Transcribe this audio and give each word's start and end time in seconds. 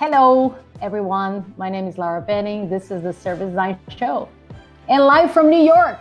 Hello, 0.00 0.56
everyone. 0.80 1.52
My 1.58 1.68
name 1.68 1.86
is 1.86 1.98
Lara 1.98 2.22
Penin. 2.22 2.70
This 2.70 2.90
is 2.90 3.02
the 3.02 3.12
Service 3.12 3.50
Design 3.50 3.78
Show, 3.90 4.30
and 4.88 5.04
live 5.04 5.30
from 5.30 5.50
New 5.50 5.62
York. 5.62 5.98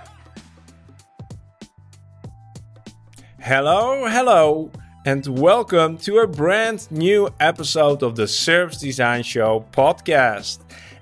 Hello, 3.41 4.07
hello, 4.07 4.71
and 5.05 5.27
welcome 5.27 5.97
to 5.97 6.19
a 6.19 6.27
brand 6.27 6.89
new 6.89 7.27
episode 7.41 8.01
of 8.01 8.15
the 8.15 8.25
Service 8.25 8.77
Design 8.77 9.21
Show 9.21 9.65
podcast. 9.73 10.59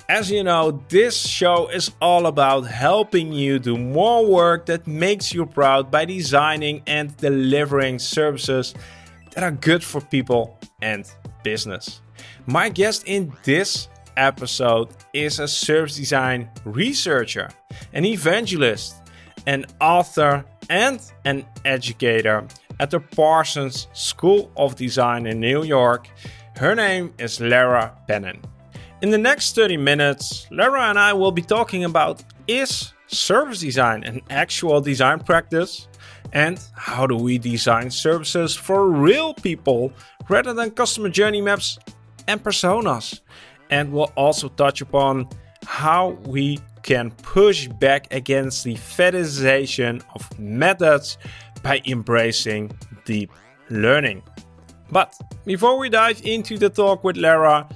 As 0.09 0.32
you 0.32 0.43
know, 0.43 0.84
this 0.89 1.16
show 1.16 1.68
is 1.68 1.91
all 2.02 2.25
about 2.25 2.61
helping 2.61 3.32
you 3.32 3.59
do 3.59 3.77
more 3.77 4.25
work 4.25 4.66
that 4.66 4.88
makes 4.88 5.36
you 5.36 5.45
proud 5.45 5.91
by 5.91 6.05
designing 6.05 6.82
and 6.88 7.16
delivering 7.18 8.00
services 8.00 8.73
that 9.36 9.43
are 9.43 9.52
good 9.52 9.84
for 9.84 10.02
people 10.02 10.57
and 10.82 11.05
business. 11.43 12.02
My 12.45 12.70
guest 12.70 13.03
in 13.05 13.34
this 13.44 13.88
episode 14.16 14.89
is 15.13 15.39
a 15.39 15.48
service 15.48 15.95
design 15.95 16.49
researcher, 16.66 17.49
an 17.94 18.05
evangelist, 18.05 18.95
an 19.45 19.66
author, 19.80 20.45
and 20.70 20.99
an 21.25 21.45
educator 21.66 22.45
at 22.80 22.91
the 22.91 22.99
Parsons 22.99 23.88
School 23.94 24.52
of 24.58 24.75
Design 24.75 25.25
in 25.25 25.39
New 25.39 25.63
York. 25.63 26.09
Her 26.58 26.75
name 26.75 27.13
is 27.17 27.39
Lara 27.39 27.98
Penin. 28.09 28.44
In 29.02 29.11
the 29.11 29.17
next 29.17 29.55
30 29.55 29.77
minutes, 29.77 30.47
Lara 30.52 30.89
and 30.89 30.99
I 30.99 31.13
will 31.13 31.31
be 31.31 31.41
talking 31.41 31.84
about 31.84 32.23
is 32.47 32.94
service 33.08 33.59
design 33.59 34.03
an 34.03 34.22
actual 34.30 34.81
design 34.81 35.20
practice? 35.20 35.88
And 36.34 36.59
how 36.73 37.08
do 37.08 37.16
we 37.16 37.38
design 37.38 37.89
services 37.89 38.55
for 38.55 38.89
real 38.89 39.34
people 39.34 39.94
rather 40.30 40.53
than 40.53 40.72
customer 40.72 41.09
journey 41.09 41.41
maps 41.41 41.80
and 42.27 42.44
personas? 42.44 43.22
And 43.70 43.91
we'll 43.91 44.12
also 44.16 44.49
touch 44.49 44.81
upon 44.81 45.28
how 45.66 46.11
we 46.25 46.59
can 46.83 47.11
push 47.11 47.67
back 47.67 48.08
against 48.14 48.64
the 48.64 48.75
fetishization 48.75 50.02
of 50.16 50.39
methods 50.39 51.17
by 51.61 51.81
embracing 51.86 52.72
deep 53.05 53.31
learning. 53.70 54.23
But 54.89 55.14
before 55.45 55.78
we 55.78 55.89
dive 55.89 56.22
into 56.23 56.58
the 56.58 56.70
talk 56.70 57.03
with 57.03 57.17
Lara, 57.17 57.67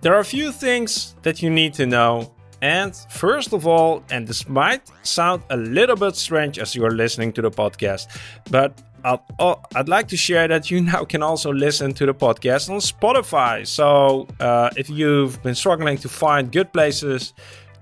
there 0.00 0.14
are 0.14 0.20
a 0.20 0.24
few 0.24 0.52
things 0.52 1.16
that 1.22 1.42
you 1.42 1.50
need 1.50 1.74
to 1.74 1.86
know. 1.86 2.32
And 2.62 2.94
first 3.10 3.52
of 3.52 3.66
all, 3.66 4.04
and 4.10 4.26
this 4.26 4.48
might 4.48 4.90
sound 5.02 5.42
a 5.50 5.56
little 5.56 5.96
bit 5.96 6.14
strange 6.14 6.58
as 6.58 6.74
you're 6.74 6.90
listening 6.92 7.32
to 7.34 7.42
the 7.42 7.50
podcast, 7.50 8.06
but 8.50 8.80
I'd, 9.06 9.20
oh, 9.38 9.60
I'd 9.76 9.88
like 9.88 10.08
to 10.08 10.16
share 10.16 10.48
that 10.48 10.68
you 10.68 10.80
now 10.92 11.04
can 11.04 11.22
also 11.22 11.52
listen 11.52 11.94
to 11.94 12.06
the 12.06 12.14
podcast 12.14 12.68
on 12.68 12.78
Spotify. 12.78 13.64
So 13.66 14.26
uh, 14.40 14.70
if 14.76 14.90
you've 14.90 15.40
been 15.42 15.54
struggling 15.54 15.96
to 15.98 16.08
find 16.08 16.50
good 16.50 16.72
places 16.72 17.32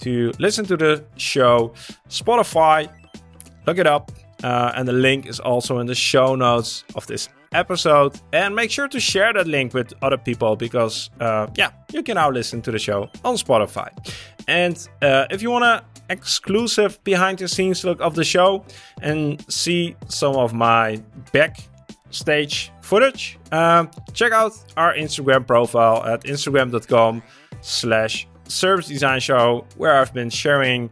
to 0.00 0.32
listen 0.38 0.66
to 0.66 0.76
the 0.76 1.04
show, 1.16 1.72
Spotify, 2.08 2.90
look 3.66 3.78
it 3.78 3.86
up. 3.86 4.12
Uh, 4.42 4.72
and 4.76 4.86
the 4.86 4.92
link 4.92 5.24
is 5.24 5.40
also 5.40 5.78
in 5.78 5.86
the 5.86 5.94
show 5.94 6.34
notes 6.34 6.84
of 6.94 7.06
this 7.06 7.30
episode. 7.54 8.20
And 8.32 8.54
make 8.54 8.70
sure 8.70 8.88
to 8.88 9.00
share 9.00 9.32
that 9.32 9.46
link 9.46 9.72
with 9.72 9.94
other 10.02 10.18
people 10.18 10.56
because, 10.56 11.10
uh, 11.20 11.46
yeah, 11.56 11.70
you 11.92 12.02
can 12.02 12.16
now 12.16 12.30
listen 12.30 12.60
to 12.62 12.70
the 12.70 12.78
show 12.78 13.08
on 13.24 13.36
Spotify. 13.36 13.88
And 14.46 14.76
uh, 15.00 15.26
if 15.30 15.40
you 15.40 15.50
want 15.50 15.64
to 15.64 15.84
exclusive 16.10 17.02
behind 17.04 17.38
the 17.38 17.48
scenes 17.48 17.84
look 17.84 18.00
of 18.00 18.14
the 18.14 18.24
show 18.24 18.64
and 19.00 19.44
see 19.50 19.96
some 20.08 20.36
of 20.36 20.52
my 20.52 21.00
backstage 21.32 22.70
footage, 22.82 23.38
um, 23.52 23.90
check 24.12 24.32
out 24.32 24.52
our 24.76 24.94
Instagram 24.94 25.46
profile 25.46 26.04
at 26.04 26.24
instagram.com 26.24 27.22
slash 27.62 28.26
service 28.46 28.86
design 28.86 29.20
show 29.20 29.64
where 29.76 29.94
I've 29.98 30.12
been 30.12 30.30
sharing 30.30 30.90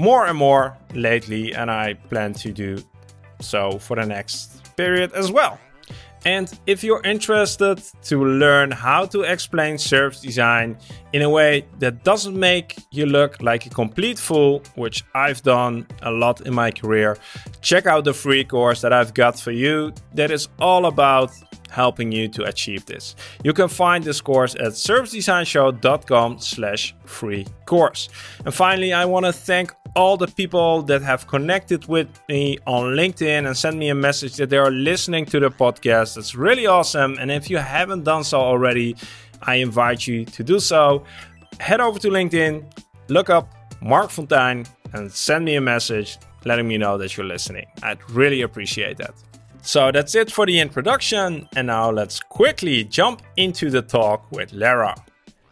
more 0.00 0.26
and 0.26 0.36
more 0.36 0.76
lately 0.94 1.54
and 1.54 1.70
I 1.70 1.94
plan 1.94 2.34
to 2.34 2.52
do 2.52 2.82
so 3.40 3.78
for 3.78 3.96
the 3.96 4.06
next 4.06 4.74
period 4.76 5.12
as 5.12 5.30
well. 5.30 5.58
And 6.24 6.52
if 6.66 6.84
you're 6.84 7.02
interested 7.02 7.82
to 8.04 8.24
learn 8.24 8.70
how 8.70 9.06
to 9.06 9.22
explain 9.22 9.78
service 9.78 10.20
design 10.20 10.78
in 11.12 11.22
a 11.22 11.30
way 11.30 11.66
that 11.78 12.04
doesn't 12.04 12.38
make 12.38 12.76
you 12.90 13.06
look 13.06 13.42
like 13.42 13.66
a 13.66 13.70
complete 13.70 14.18
fool, 14.18 14.62
which 14.76 15.04
I've 15.14 15.42
done 15.42 15.86
a 16.02 16.10
lot 16.10 16.42
in 16.42 16.54
my 16.54 16.70
career, 16.70 17.18
check 17.60 17.86
out 17.86 18.04
the 18.04 18.14
free 18.14 18.44
course 18.44 18.80
that 18.82 18.92
I've 18.92 19.14
got 19.14 19.38
for 19.38 19.50
you 19.50 19.92
that 20.14 20.30
is 20.30 20.48
all 20.58 20.86
about 20.86 21.32
helping 21.70 22.12
you 22.12 22.28
to 22.28 22.44
achieve 22.44 22.86
this. 22.86 23.16
You 23.42 23.52
can 23.52 23.68
find 23.68 24.04
this 24.04 24.20
course 24.20 24.54
at 24.54 24.72
servicedesignshow.com 24.72 26.38
slash 26.38 26.94
free 27.04 27.46
course. 27.66 28.08
And 28.44 28.54
finally, 28.54 28.92
I 28.92 29.06
want 29.06 29.26
to 29.26 29.32
thank 29.32 29.72
all 29.94 30.16
the 30.16 30.26
people 30.26 30.82
that 30.82 31.02
have 31.02 31.26
connected 31.26 31.86
with 31.86 32.08
me 32.28 32.58
on 32.66 32.96
LinkedIn 32.96 33.46
and 33.46 33.56
sent 33.56 33.76
me 33.76 33.90
a 33.90 33.94
message 33.94 34.36
that 34.36 34.48
they 34.48 34.56
are 34.56 34.70
listening 34.70 35.26
to 35.26 35.38
the 35.40 35.50
podcast. 35.50 36.14
That's 36.14 36.34
really 36.34 36.66
awesome. 36.66 37.16
And 37.20 37.30
if 37.30 37.50
you 37.50 37.58
haven't 37.58 38.04
done 38.04 38.24
so 38.24 38.40
already, 38.40 38.96
I 39.42 39.56
invite 39.56 40.06
you 40.06 40.24
to 40.24 40.42
do 40.42 40.60
so. 40.60 41.04
Head 41.60 41.80
over 41.80 41.98
to 41.98 42.08
LinkedIn, 42.08 42.64
look 43.08 43.28
up 43.28 43.52
Marc 43.82 44.10
Fonteijn, 44.10 44.66
and 44.94 45.12
send 45.12 45.44
me 45.44 45.56
a 45.56 45.60
message 45.60 46.18
letting 46.44 46.66
me 46.66 46.78
know 46.78 46.96
that 46.98 47.16
you're 47.16 47.26
listening. 47.26 47.66
I'd 47.82 47.98
really 48.10 48.42
appreciate 48.42 48.96
that. 48.98 49.14
So 49.60 49.92
that's 49.92 50.14
it 50.14 50.32
for 50.32 50.44
the 50.46 50.58
introduction, 50.58 51.48
and 51.54 51.66
now 51.68 51.90
let's 51.90 52.18
quickly 52.18 52.82
jump 52.82 53.22
into 53.36 53.70
the 53.70 53.82
talk 53.82 54.30
with 54.32 54.52
Lara. 54.52 54.96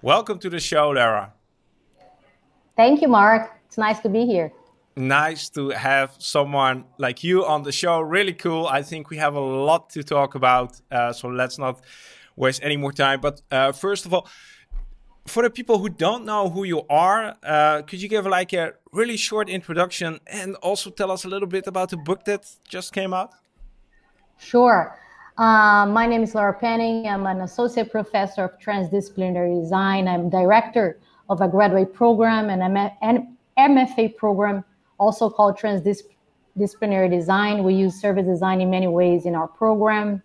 Welcome 0.03 0.39
to 0.41 0.51
the 0.51 0.59
show, 0.59 0.91
Lara. 0.91 1.33
Thank 2.77 3.03
you, 3.03 3.09
Mark. 3.09 3.60
It's 3.71 3.79
nice 3.79 4.01
to 4.01 4.09
be 4.09 4.27
here. 4.27 4.53
Nice 4.97 5.49
to 5.51 5.69
have 5.69 6.17
someone 6.19 6.87
like 6.99 7.23
you 7.23 7.47
on 7.47 7.63
the 7.63 7.71
show. 7.71 8.01
Really 8.01 8.33
cool. 8.33 8.67
I 8.67 8.83
think 8.83 9.11
we 9.11 9.17
have 9.19 9.37
a 9.37 9.41
lot 9.41 9.91
to 9.91 10.03
talk 10.03 10.35
about, 10.35 10.81
uh, 10.91 11.13
so 11.13 11.29
let's 11.29 11.57
not 11.57 11.81
waste 12.35 12.65
any 12.65 12.77
more 12.77 12.91
time. 12.91 13.21
But 13.21 13.43
uh, 13.53 13.71
first 13.71 14.07
of 14.07 14.13
all, 14.13 14.27
for 15.25 15.45
the 15.45 15.51
people 15.51 15.79
who 15.79 15.89
don't 15.89 16.25
know 16.25 16.51
who 16.51 16.65
you 16.65 16.83
are, 16.91 17.37
uh, 17.45 17.83
could 17.83 18.03
you 18.03 18.09
give 18.09 18.27
like 18.27 18.53
a 18.53 18.73
really 18.91 19.17
short 19.17 19.49
introduction 19.49 20.19
and 20.27 20.57
also 20.57 20.91
tell 20.91 21.13
us 21.13 21.25
a 21.25 21.29
little 21.29 21.47
bit 21.47 21.69
about 21.69 21.91
the 21.91 21.97
book 21.97 22.25
that 22.25 22.51
just 22.67 22.93
came 22.93 23.15
out? 23.15 23.31
Sure. 24.37 24.99
Um, 25.39 25.93
my 25.93 26.09
name 26.09 26.25
is 26.25 26.35
Laura 26.35 26.59
Penin. 26.61 27.07
I'm 27.07 27.25
an 27.25 27.43
associate 27.43 27.93
professor 27.93 28.43
of 28.43 28.59
transdisciplinary 28.59 29.63
design. 29.63 30.09
I'm 30.09 30.29
director 30.29 30.99
of 31.29 31.41
a 31.41 31.47
graduate 31.47 31.95
program 31.95 32.51
and 32.51 32.65
I'm 32.65 32.77
an 32.77 33.37
MFA 33.69 34.17
program, 34.17 34.65
also 34.99 35.31
called 35.31 35.59
transdisciplinary 35.59 37.11
design. 37.11 37.65
We 37.65 37.75
use 37.75 38.01
service 38.01 38.27
design 38.27 38.61
in 38.61 38.71
many 38.71 38.89
ways 38.89 39.27
in 39.27 39.35
our 39.35 39.49
program. 39.49 40.23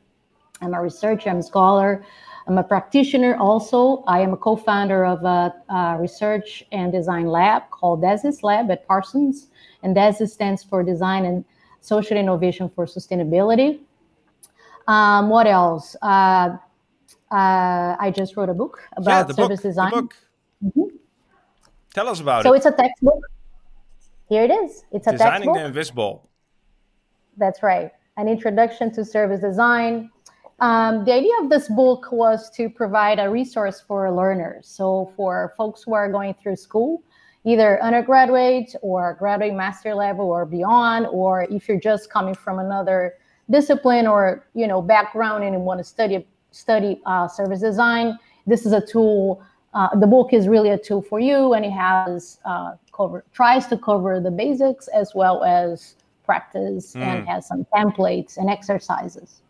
I'm 0.61 0.73
a 0.73 0.81
researcher, 0.81 1.29
I'm 1.29 1.39
a 1.39 1.43
scholar, 1.43 2.03
I'm 2.47 2.57
a 2.57 2.63
practitioner 2.63 3.35
also. 3.37 4.03
I 4.07 4.21
am 4.21 4.33
a 4.33 4.37
co 4.37 4.55
founder 4.55 5.05
of 5.05 5.23
a, 5.23 5.53
a, 5.69 5.97
research 5.99 6.63
and 6.71 6.91
design 6.91 7.27
lab 7.27 7.69
called 7.71 8.01
DESIS 8.01 8.43
Lab 8.43 8.69
at 8.69 8.87
Parsons. 8.87 9.47
And 9.83 9.95
DESIS 9.95 10.33
stands 10.33 10.63
for 10.63 10.83
Design 10.83 11.25
and 11.25 11.43
Social 11.81 12.17
Innovation 12.17 12.69
for 12.69 12.85
Sustainability. 12.85 13.79
Um, 14.87 15.29
what 15.29 15.47
else? 15.47 15.95
Uh, 16.01 16.57
uh, 17.31 17.95
I 17.99 18.13
just 18.15 18.37
wrote 18.37 18.49
a 18.49 18.53
book 18.53 18.81
about 18.95 19.27
yeah, 19.29 19.35
service 19.35 19.61
book, 19.61 19.69
design. 19.69 19.91
Mm-hmm. 20.63 20.95
Tell 21.95 22.09
us 22.09 22.19
about 22.19 22.43
so 22.43 22.53
it. 22.53 22.61
So 22.61 22.69
it's 22.69 22.75
a 22.77 22.83
textbook. 22.83 23.21
Here 24.27 24.43
it 24.43 24.51
is. 24.51 24.83
It's 24.91 25.07
a 25.07 25.13
Designing 25.13 25.31
textbook. 25.33 25.55
the 25.55 25.65
Invisible. 25.65 26.29
That's 27.37 27.63
right. 27.63 27.89
An 28.17 28.27
introduction 28.27 28.93
to 28.95 29.05
service 29.05 29.39
design. 29.39 30.11
Um, 30.59 31.05
the 31.05 31.13
idea 31.13 31.31
of 31.41 31.49
this 31.49 31.69
book 31.69 32.11
was 32.11 32.51
to 32.57 32.69
provide 32.69 33.17
a 33.19 33.29
resource 33.29 33.79
for 33.79 34.11
learners. 34.11 34.67
So 34.67 35.13
for 35.15 35.53
folks 35.55 35.83
who 35.83 35.93
are 35.93 36.11
going 36.11 36.35
through 36.43 36.57
school, 36.57 37.01
either 37.45 37.81
undergraduate 37.81 38.75
or 38.81 39.13
graduate 39.17 39.53
master 39.53 39.95
level 39.95 40.25
or 40.25 40.45
beyond, 40.45 41.07
or 41.07 41.43
if 41.49 41.69
you're 41.69 41.79
just 41.79 42.09
coming 42.09 42.35
from 42.35 42.59
another 42.59 43.13
discipline 43.49 44.05
or 44.05 44.45
you 44.53 44.67
know 44.67 44.81
background 44.81 45.45
and 45.45 45.53
you 45.53 45.59
want 45.59 45.77
to 45.79 45.83
study 45.85 46.27
study 46.51 47.01
uh, 47.05 47.25
service 47.25 47.61
design, 47.61 48.19
this 48.45 48.65
is 48.65 48.73
a 48.73 48.85
tool. 48.85 49.41
Uh, 49.75 49.93
the 49.99 50.07
book 50.07 50.31
is 50.31 50.47
really 50.47 50.69
a 50.69 50.77
tool 50.77 51.01
for 51.01 51.19
you, 51.19 51.53
and 51.53 51.65
it 51.65 51.71
has 51.71 52.39
uh, 52.45 52.71
cover 52.93 53.25
tries 53.33 53.67
to 53.67 53.77
cover 53.77 54.21
the 54.21 54.31
basics 54.31 54.87
as 54.87 55.13
well 55.13 55.43
as 55.43 55.95
practice 56.25 56.93
mm. 56.93 57.01
and 57.01 57.27
has 57.27 57.45
some 57.45 57.65
templates 57.75 58.37
and 58.37 58.49
exercises. 58.49 59.41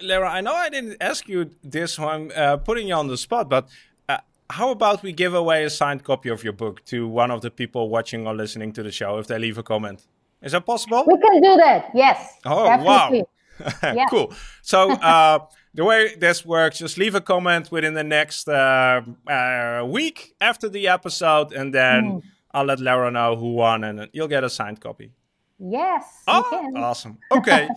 Lara, 0.00 0.30
I 0.30 0.40
know 0.40 0.54
I 0.54 0.68
didn't 0.68 0.96
ask 1.00 1.28
you 1.28 1.50
this 1.64 1.98
one, 1.98 2.30
uh, 2.32 2.56
putting 2.56 2.86
you 2.86 2.94
on 2.94 3.08
the 3.08 3.16
spot, 3.16 3.48
but 3.48 3.68
uh, 4.08 4.18
how 4.48 4.70
about 4.70 5.02
we 5.02 5.12
give 5.12 5.34
away 5.34 5.64
a 5.64 5.70
signed 5.70 6.04
copy 6.04 6.28
of 6.28 6.44
your 6.44 6.52
book 6.52 6.84
to 6.86 7.08
one 7.08 7.32
of 7.32 7.40
the 7.42 7.50
people 7.50 7.88
watching 7.88 8.28
or 8.28 8.34
listening 8.34 8.72
to 8.74 8.82
the 8.84 8.92
show 8.92 9.18
if 9.18 9.26
they 9.26 9.40
leave 9.40 9.58
a 9.58 9.64
comment? 9.64 10.06
Is 10.40 10.52
that 10.52 10.64
possible? 10.64 11.04
We 11.06 11.18
can 11.18 11.40
do 11.40 11.56
that. 11.56 11.90
Yes. 11.94 12.38
Oh 12.44 12.64
definitely. 12.64 13.24
wow. 13.60 13.94
yeah. 13.94 14.06
cool. 14.08 14.32
So 14.62 14.92
uh, 14.92 15.40
the 15.74 15.84
way 15.84 16.14
this 16.14 16.44
works, 16.44 16.78
just 16.78 16.98
leave 16.98 17.14
a 17.14 17.20
comment 17.20 17.70
within 17.70 17.94
the 17.94 18.04
next 18.04 18.48
uh, 18.48 19.00
uh, 19.26 19.84
week 19.86 20.34
after 20.40 20.68
the 20.68 20.88
episode, 20.88 21.52
and 21.52 21.74
then 21.74 22.04
mm. 22.04 22.22
I'll 22.52 22.64
let 22.64 22.80
Laura 22.80 23.10
know 23.10 23.36
who 23.36 23.54
won, 23.54 23.84
and 23.84 24.08
you'll 24.12 24.28
get 24.28 24.44
a 24.44 24.50
signed 24.50 24.80
copy. 24.80 25.12
Yes. 25.58 26.04
Oh, 26.26 26.72
awesome. 26.76 27.18
Okay. 27.32 27.68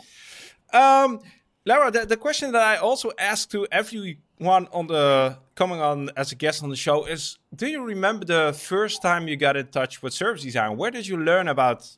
um, 0.73 1.19
Laura, 1.65 1.89
the, 1.89 2.05
the 2.05 2.17
question 2.17 2.51
that 2.51 2.61
I 2.61 2.77
also 2.77 3.11
ask 3.17 3.49
to 3.51 3.67
everyone 3.71 4.67
on 4.71 4.87
the 4.87 5.37
coming 5.55 5.79
on 5.79 6.09
as 6.17 6.31
a 6.31 6.35
guest 6.35 6.63
on 6.63 6.69
the 6.69 6.75
show 6.75 7.05
is: 7.05 7.39
Do 7.55 7.67
you 7.67 7.83
remember 7.83 8.25
the 8.25 8.53
first 8.57 9.01
time 9.01 9.27
you 9.27 9.37
got 9.37 9.55
in 9.55 9.67
touch 9.67 10.03
with 10.03 10.13
service 10.13 10.43
design? 10.43 10.77
Where 10.77 10.91
did 10.91 11.07
you 11.07 11.17
learn 11.17 11.47
about 11.47 11.89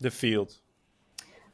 the 0.00 0.10
field? 0.10 0.60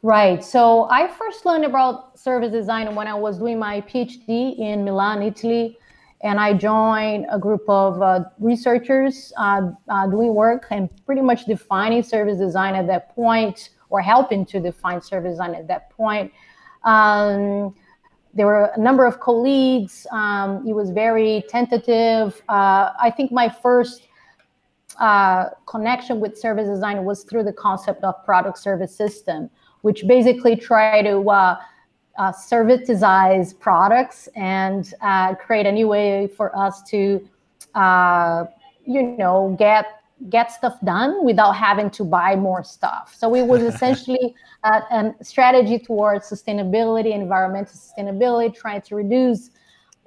Right. 0.03 0.43
So 0.43 0.89
I 0.91 1.09
first 1.09 1.45
learned 1.45 1.67
about 1.67 2.19
service 2.19 2.51
design 2.51 2.95
when 2.95 3.07
I 3.07 3.13
was 3.13 3.39
doing 3.39 3.59
my 3.59 3.83
PhD 3.83 4.59
in 4.59 4.83
Milan, 4.83 5.23
Italy. 5.23 5.77
And 6.23 6.41
I 6.41 6.55
joined 6.55 7.27
a 7.31 7.39
group 7.39 7.63
of 7.69 8.01
uh, 8.01 8.25
researchers 8.39 9.33
uh, 9.37 9.73
uh, 9.89 10.07
doing 10.07 10.35
work 10.35 10.67
and 10.71 10.89
pretty 11.05 11.21
much 11.21 11.45
defining 11.45 12.03
service 12.03 12.39
design 12.39 12.75
at 12.75 12.87
that 12.87 13.15
point, 13.15 13.71
or 13.91 14.01
helping 14.01 14.45
to 14.47 14.61
define 14.61 15.03
service 15.03 15.33
design 15.33 15.55
at 15.55 15.67
that 15.69 15.91
point. 15.91 16.33
Um, 16.85 17.75
there 18.33 18.47
were 18.47 18.71
a 18.77 18.79
number 18.79 19.07
of 19.07 19.21
colleagues. 19.21 20.07
Um, 20.13 20.67
it 20.67 20.73
was 20.75 20.91
very 20.91 21.45
tentative. 21.49 22.43
Uh, 22.49 22.93
I 23.01 23.13
think 23.15 23.33
my 23.33 23.49
first 23.49 24.09
uh, 24.99 25.51
connection 25.67 26.21
with 26.21 26.39
service 26.39 26.69
design 26.69 27.05
was 27.05 27.25
through 27.25 27.45
the 27.45 27.53
concept 27.53 28.05
of 28.05 28.15
product 28.25 28.59
service 28.59 28.95
system 28.95 29.51
which 29.83 30.07
basically 30.07 30.57
try 30.57 31.03
to 31.03 31.29
uh, 31.31 31.57
uh, 32.19 32.33
servitize 32.33 33.59
products 33.59 34.29
and 34.37 34.95
uh, 35.01 35.35
create 35.35 35.67
a 35.67 35.73
new 35.73 35.89
way 35.89 36.27
for 36.27 36.57
us 36.57 36.83
to, 36.83 37.27
uh, 37.75 38.45
you 38.85 39.03
know, 39.03 39.57
get 39.59 39.87
get 40.29 40.53
stuff 40.53 40.79
done 40.85 41.25
without 41.25 41.53
having 41.53 41.89
to 41.89 42.05
buy 42.05 42.37
more 42.37 42.63
stuff. 42.63 43.15
So 43.17 43.35
it 43.35 43.47
was 43.47 43.63
essentially 43.75 44.35
a, 44.65 44.69
a 44.69 45.25
strategy 45.25 45.79
towards 45.79 46.29
sustainability, 46.29 47.15
environmental 47.15 47.73
sustainability, 47.73 48.55
trying 48.55 48.83
to 48.83 48.97
reduce 48.97 49.51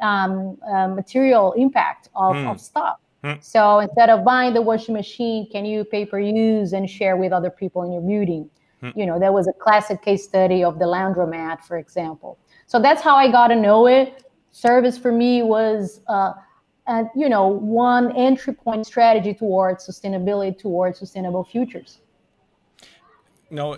um, 0.01 0.57
uh, 0.71 0.87
material 0.87 1.53
impact 1.53 2.09
of, 2.15 2.35
mm. 2.35 2.51
of 2.51 2.61
stuff. 2.61 2.99
Hmm. 3.23 3.33
So 3.39 3.79
instead 3.79 4.09
of 4.09 4.25
buying 4.25 4.53
the 4.53 4.61
washing 4.61 4.93
machine, 4.93 5.49
can 5.49 5.65
you 5.65 5.85
pay 5.85 6.05
per 6.05 6.19
use 6.19 6.73
and 6.73 6.89
share 6.89 7.15
with 7.15 7.31
other 7.31 7.49
people 7.49 7.83
in 7.83 7.93
your 7.93 8.01
building? 8.01 8.49
Hmm. 8.83 8.99
You 8.99 9.05
know, 9.05 9.17
there 9.17 9.31
was 9.31 9.47
a 9.47 9.53
classic 9.53 10.01
case 10.01 10.25
study 10.25 10.61
of 10.61 10.77
the 10.77 10.83
laundromat, 10.85 11.63
for 11.63 11.77
example. 11.77 12.37
So 12.65 12.81
that's 12.81 13.01
how 13.01 13.15
I 13.15 13.31
got 13.31 13.47
to 13.47 13.55
know 13.55 13.87
it. 13.87 14.25
Service 14.51 14.97
for 14.97 15.11
me 15.11 15.41
was, 15.41 16.01
uh, 16.07 16.33
and 16.87 17.07
you 17.15 17.29
know, 17.29 17.47
one 17.47 18.13
entry 18.17 18.53
point 18.53 18.85
strategy 18.85 19.33
towards 19.33 19.87
sustainability, 19.87 20.57
towards 20.57 20.99
sustainable 20.99 21.45
futures. 21.45 21.99
No, 23.49 23.77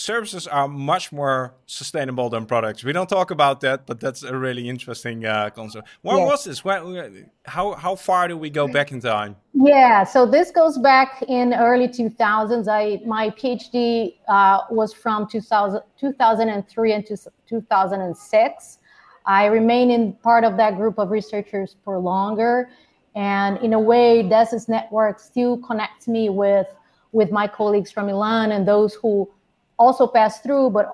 services 0.00 0.46
are 0.46 0.66
much 0.66 1.12
more 1.12 1.54
sustainable 1.66 2.30
than 2.30 2.46
products. 2.46 2.82
We 2.82 2.92
don't 2.92 3.08
talk 3.08 3.30
about 3.30 3.60
that, 3.60 3.86
but 3.86 4.00
that's 4.00 4.22
a 4.22 4.36
really 4.36 4.68
interesting 4.68 5.24
uh, 5.24 5.50
concept. 5.50 5.88
When 6.02 6.18
yes. 6.18 6.28
was 6.28 6.44
this? 6.44 6.64
When, 6.64 7.30
how 7.44 7.72
how 7.72 7.94
far 7.94 8.28
do 8.28 8.36
we 8.36 8.50
go 8.50 8.66
back 8.66 8.92
in 8.92 9.00
time? 9.00 9.36
Yeah, 9.52 10.04
so 10.04 10.26
this 10.26 10.50
goes 10.50 10.78
back 10.78 11.22
in 11.28 11.52
early 11.54 11.88
2000s. 11.88 12.66
I 12.68 13.00
my 13.06 13.30
PhD 13.30 14.16
uh, 14.28 14.60
was 14.70 14.92
from 14.92 15.28
2000, 15.28 15.82
2003 15.98 16.92
and 16.92 17.06
2006. 17.06 18.78
I 19.26 19.46
remain 19.46 19.90
in 19.90 20.14
part 20.14 20.44
of 20.44 20.56
that 20.56 20.76
group 20.76 20.98
of 20.98 21.10
researchers 21.10 21.76
for 21.84 21.98
longer, 21.98 22.70
and 23.14 23.58
in 23.58 23.74
a 23.74 23.80
way, 23.80 24.22
DESIS 24.22 24.68
network 24.68 25.20
still 25.20 25.58
connects 25.58 26.08
me 26.08 26.30
with 26.30 26.66
with 27.12 27.30
my 27.30 27.46
colleagues 27.46 27.90
from 27.90 28.06
Milan 28.06 28.52
and 28.52 28.66
those 28.66 28.94
who 28.94 29.28
also 29.80 30.06
pass 30.06 30.40
through, 30.40 30.70
but 30.70 30.86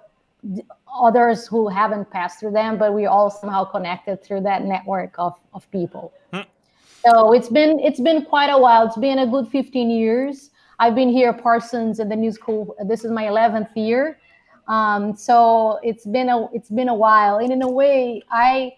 others 0.94 1.46
who 1.46 1.68
haven't 1.68 2.08
passed 2.10 2.38
through 2.38 2.52
them, 2.52 2.78
but 2.78 2.94
we 2.94 3.04
all 3.06 3.30
somehow 3.30 3.64
connected 3.64 4.22
through 4.22 4.40
that 4.42 4.64
network 4.64 5.12
of, 5.18 5.34
of 5.52 5.68
people. 5.70 6.12
Hmm. 6.32 6.46
So 7.04 7.32
it's 7.32 7.48
been 7.48 7.78
it's 7.80 8.00
been 8.00 8.24
quite 8.24 8.50
a 8.50 8.58
while. 8.58 8.86
It's 8.86 8.96
been 8.96 9.18
a 9.18 9.26
good 9.26 9.48
15 9.48 9.90
years. 9.90 10.50
I've 10.78 10.94
been 10.94 11.08
here 11.08 11.30
at 11.30 11.42
Parsons 11.42 12.00
in 12.00 12.08
the 12.08 12.16
new 12.16 12.32
school. 12.32 12.76
This 12.86 13.04
is 13.04 13.10
my 13.10 13.24
11th 13.24 13.74
year. 13.74 14.18
Um, 14.68 15.16
so 15.16 15.78
it's 15.82 16.06
been 16.06 16.28
a 16.28 16.46
it's 16.52 16.70
been 16.70 16.88
a 16.88 16.94
while. 16.94 17.38
And 17.38 17.52
in 17.52 17.62
a 17.62 17.70
way, 17.70 18.22
I 18.30 18.72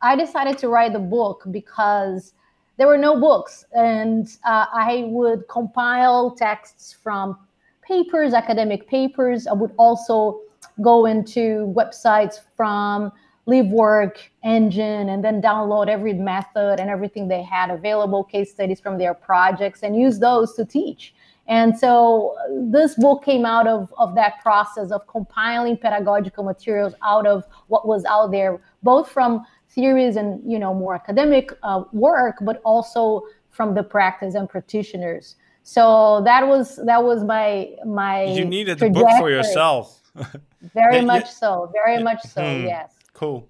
I 0.00 0.16
decided 0.16 0.58
to 0.58 0.68
write 0.68 0.92
the 0.92 1.04
book 1.16 1.44
because 1.50 2.34
there 2.76 2.86
were 2.86 2.98
no 2.98 3.20
books, 3.20 3.64
and 3.72 4.26
uh, 4.44 4.66
I 4.72 5.04
would 5.08 5.46
compile 5.48 6.30
texts 6.30 6.96
from 7.02 7.38
papers, 7.82 8.34
academic 8.34 8.88
papers. 8.88 9.46
I 9.46 9.52
would 9.52 9.72
also 9.76 10.40
go 10.80 11.06
into 11.06 11.72
websites 11.76 12.40
from 12.56 13.12
LiveWork 13.46 14.18
engine 14.44 15.08
and 15.08 15.24
then 15.24 15.42
download 15.42 15.88
every 15.88 16.12
method 16.12 16.78
and 16.78 16.88
everything 16.88 17.28
they 17.28 17.42
had 17.42 17.70
available, 17.70 18.22
case 18.22 18.52
studies 18.52 18.80
from 18.80 18.98
their 18.98 19.14
projects, 19.14 19.82
and 19.82 19.96
use 19.96 20.20
those 20.20 20.54
to 20.54 20.64
teach. 20.64 21.14
And 21.48 21.76
so 21.76 22.36
this 22.70 22.94
book 22.94 23.24
came 23.24 23.44
out 23.44 23.66
of, 23.66 23.92
of 23.98 24.14
that 24.14 24.40
process 24.42 24.92
of 24.92 25.06
compiling 25.08 25.76
pedagogical 25.76 26.44
materials 26.44 26.94
out 27.02 27.26
of 27.26 27.44
what 27.66 27.86
was 27.86 28.04
out 28.04 28.30
there, 28.30 28.60
both 28.82 29.10
from 29.10 29.44
theories 29.68 30.16
and 30.16 30.40
you 30.50 30.58
know 30.58 30.72
more 30.72 30.94
academic 30.94 31.50
uh, 31.62 31.82
work, 31.92 32.36
but 32.42 32.60
also 32.64 33.22
from 33.50 33.74
the 33.74 33.82
practice 33.82 34.34
and 34.34 34.48
practitioners. 34.48 35.36
So 35.62 36.22
that 36.24 36.46
was 36.46 36.76
that 36.84 37.02
was 37.02 37.24
my 37.24 37.70
my. 37.84 38.24
You 38.24 38.44
needed 38.44 38.78
the 38.78 38.90
book 38.90 39.08
for 39.18 39.30
yourself. 39.30 40.00
very 40.74 41.00
much 41.02 41.30
so. 41.30 41.70
Very 41.72 42.02
much 42.02 42.22
so. 42.22 42.42
Hmm. 42.42 42.66
Yes. 42.66 42.94
Cool. 43.12 43.48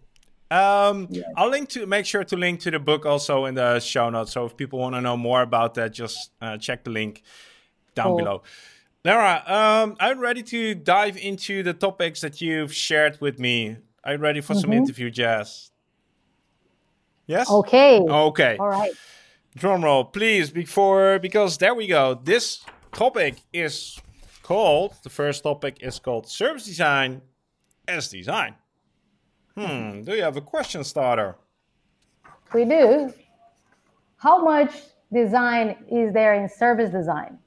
Um, 0.51 1.09
yes. 1.11 1.25
I'll 1.37 1.49
link 1.49 1.71
to 1.71 1.87
make 1.87 2.05
sure 2.05 2.25
to 2.25 2.37
link 2.37 2.61
to 2.61 2.71
the 2.71 2.79
book 2.79 3.07
also 3.07 3.47
in 3.47 3.55
the 3.55 3.81
show 3.81 4.11
notes. 4.11 4.33
So 4.33 4.45
if 4.45 4.57
people 4.57 4.79
want 4.79 4.95
to 4.95 5.01
know 5.01 5.17
more 5.17 5.41
about 5.41 5.75
that, 5.75 5.93
just 5.93 6.31
uh, 6.43 6.59
check 6.59 6.85
the 6.85 6.91
link 6.91 7.23
down 7.95 8.09
cool. 8.09 8.17
below. 8.19 8.43
Laura, 9.05 9.43
um, 9.47 9.97
I'm 9.99 10.21
ready 10.21 10.43
to 10.43 10.75
dive 10.75 11.17
into 11.17 11.63
the 11.63 11.73
topics 11.73 12.21
that 12.21 12.41
you've 12.43 12.73
shared 12.73 13.21
with 13.21 13.39
me. 13.39 13.79
Are 14.05 14.13
you 14.13 14.19
ready 14.19 14.43
for 14.43 14.53
mm-hmm. 14.53 14.61
some 14.61 14.73
interview 14.75 15.11
jazz? 15.11 15.71
Yes. 17.27 17.51
Okay. 17.51 18.01
Okay. 18.01 18.59
All 18.59 18.69
right 18.69 18.93
drum 19.57 19.85
roll 19.85 20.05
please 20.05 20.51
before 20.51 21.19
because 21.19 21.59
there 21.59 21.75
we 21.75 21.87
go. 21.87 22.19
This 22.23 22.65
topic 22.93 23.37
is 23.53 24.01
called 24.43 24.95
the 25.03 25.11
first 25.11 25.43
topic 25.43 25.79
is 25.81 25.99
called 25.99 26.29
service 26.29 26.65
design 26.65 27.23
as 27.87 28.09
design. 28.09 28.55
Hmm 29.57 30.03
do 30.03 30.15
you 30.15 30.23
have 30.23 30.37
a 30.37 30.41
question 30.41 30.83
starter? 30.85 31.37
We 32.55 32.65
do. 32.65 33.13
How 34.17 34.43
much 34.43 34.73
design 35.13 35.77
is 35.91 36.13
there 36.13 36.35
in 36.35 36.49
service 36.49 36.91
design? 36.91 37.39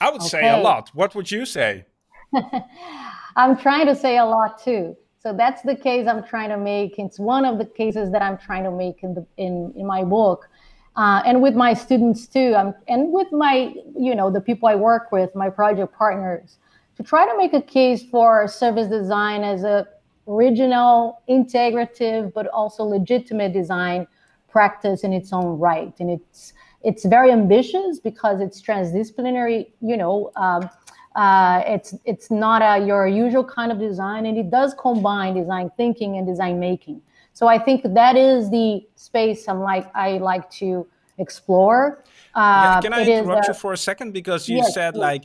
I 0.00 0.10
would 0.10 0.22
okay. 0.22 0.28
say 0.28 0.48
a 0.48 0.58
lot. 0.58 0.90
What 0.94 1.14
would 1.14 1.30
you 1.30 1.44
say? 1.44 1.84
I'm 3.36 3.56
trying 3.56 3.86
to 3.86 3.94
say 3.94 4.18
a 4.18 4.24
lot 4.24 4.62
too 4.62 4.96
so 5.22 5.34
that's 5.34 5.60
the 5.62 5.76
case 5.76 6.06
I'm 6.06 6.24
trying 6.24 6.48
to 6.48 6.56
make. 6.56 6.98
It's 6.98 7.18
one 7.18 7.44
of 7.44 7.58
the 7.58 7.66
cases 7.66 8.10
that 8.12 8.22
I'm 8.22 8.38
trying 8.38 8.64
to 8.64 8.70
make 8.70 9.02
in 9.02 9.14
the 9.14 9.26
in, 9.36 9.72
in 9.76 9.86
my 9.86 10.02
book. 10.02 10.48
Uh, 10.96 11.22
and 11.24 11.40
with 11.40 11.54
my 11.54 11.72
students 11.72 12.26
too, 12.26 12.54
um, 12.56 12.74
and 12.88 13.12
with 13.12 13.30
my, 13.30 13.72
you 13.96 14.14
know, 14.14 14.30
the 14.30 14.40
people 14.40 14.68
I 14.68 14.74
work 14.74 15.12
with, 15.12 15.34
my 15.36 15.48
project 15.48 15.94
partners, 15.94 16.56
to 16.96 17.02
try 17.02 17.24
to 17.30 17.36
make 17.38 17.52
a 17.54 17.62
case 17.62 18.02
for 18.02 18.48
service 18.48 18.88
design 18.88 19.44
as 19.44 19.62
a 19.62 19.86
original, 20.26 21.22
integrative, 21.28 22.32
but 22.32 22.46
also 22.48 22.82
legitimate 22.84 23.52
design 23.52 24.06
practice 24.48 25.04
in 25.04 25.12
its 25.12 25.32
own 25.32 25.58
right. 25.58 25.94
And 26.00 26.10
it's 26.10 26.54
it's 26.82 27.04
very 27.04 27.30
ambitious 27.30 28.00
because 28.00 28.40
it's 28.40 28.60
transdisciplinary, 28.62 29.70
you 29.82 29.98
know, 29.98 30.32
um, 30.36 30.68
uh, 31.16 31.62
it's 31.66 31.94
it's 32.04 32.30
not 32.30 32.62
a 32.62 32.84
your 32.84 33.06
usual 33.06 33.44
kind 33.44 33.72
of 33.72 33.78
design, 33.78 34.26
and 34.26 34.38
it 34.38 34.50
does 34.50 34.74
combine 34.74 35.34
design 35.34 35.70
thinking 35.76 36.16
and 36.16 36.26
design 36.26 36.60
making. 36.60 37.02
So 37.32 37.46
I 37.46 37.58
think 37.58 37.82
that 37.82 38.16
is 38.16 38.50
the 38.50 38.86
space 38.96 39.48
I'm 39.48 39.60
like 39.60 39.90
I 39.94 40.18
like 40.18 40.50
to 40.62 40.86
explore. 41.18 42.04
Uh, 42.34 42.40
yeah, 42.40 42.80
can 42.80 42.92
I 42.92 43.04
interrupt 43.04 43.48
you 43.48 43.54
for 43.54 43.72
a 43.72 43.76
second 43.76 44.12
because 44.12 44.48
you 44.48 44.58
yes, 44.58 44.74
said 44.74 44.94
yes. 44.94 45.00
like 45.00 45.24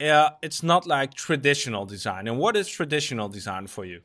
yeah, 0.00 0.30
it's 0.42 0.62
not 0.64 0.86
like 0.86 1.14
traditional 1.14 1.86
design. 1.86 2.26
And 2.26 2.36
what 2.38 2.56
is 2.56 2.66
traditional 2.66 3.28
design 3.28 3.68
for 3.68 3.84
you? 3.84 4.00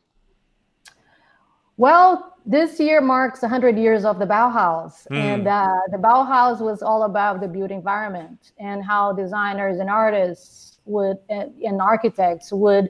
Well, 1.77 2.36
this 2.45 2.79
year 2.79 3.01
marks 3.01 3.41
100 3.41 3.77
years 3.77 4.05
of 4.05 4.19
the 4.19 4.25
Bauhaus. 4.25 5.07
Mm. 5.12 5.17
And 5.17 5.47
uh, 5.47 5.67
the 5.91 5.97
Bauhaus 5.97 6.59
was 6.59 6.81
all 6.81 7.03
about 7.03 7.41
the 7.41 7.47
built 7.47 7.71
environment 7.71 8.51
and 8.59 8.83
how 8.83 9.13
designers 9.13 9.79
and 9.79 9.89
artists 9.89 10.66
would 10.88 11.17
and 11.29 11.82
architects 11.82 12.51
would 12.51 12.89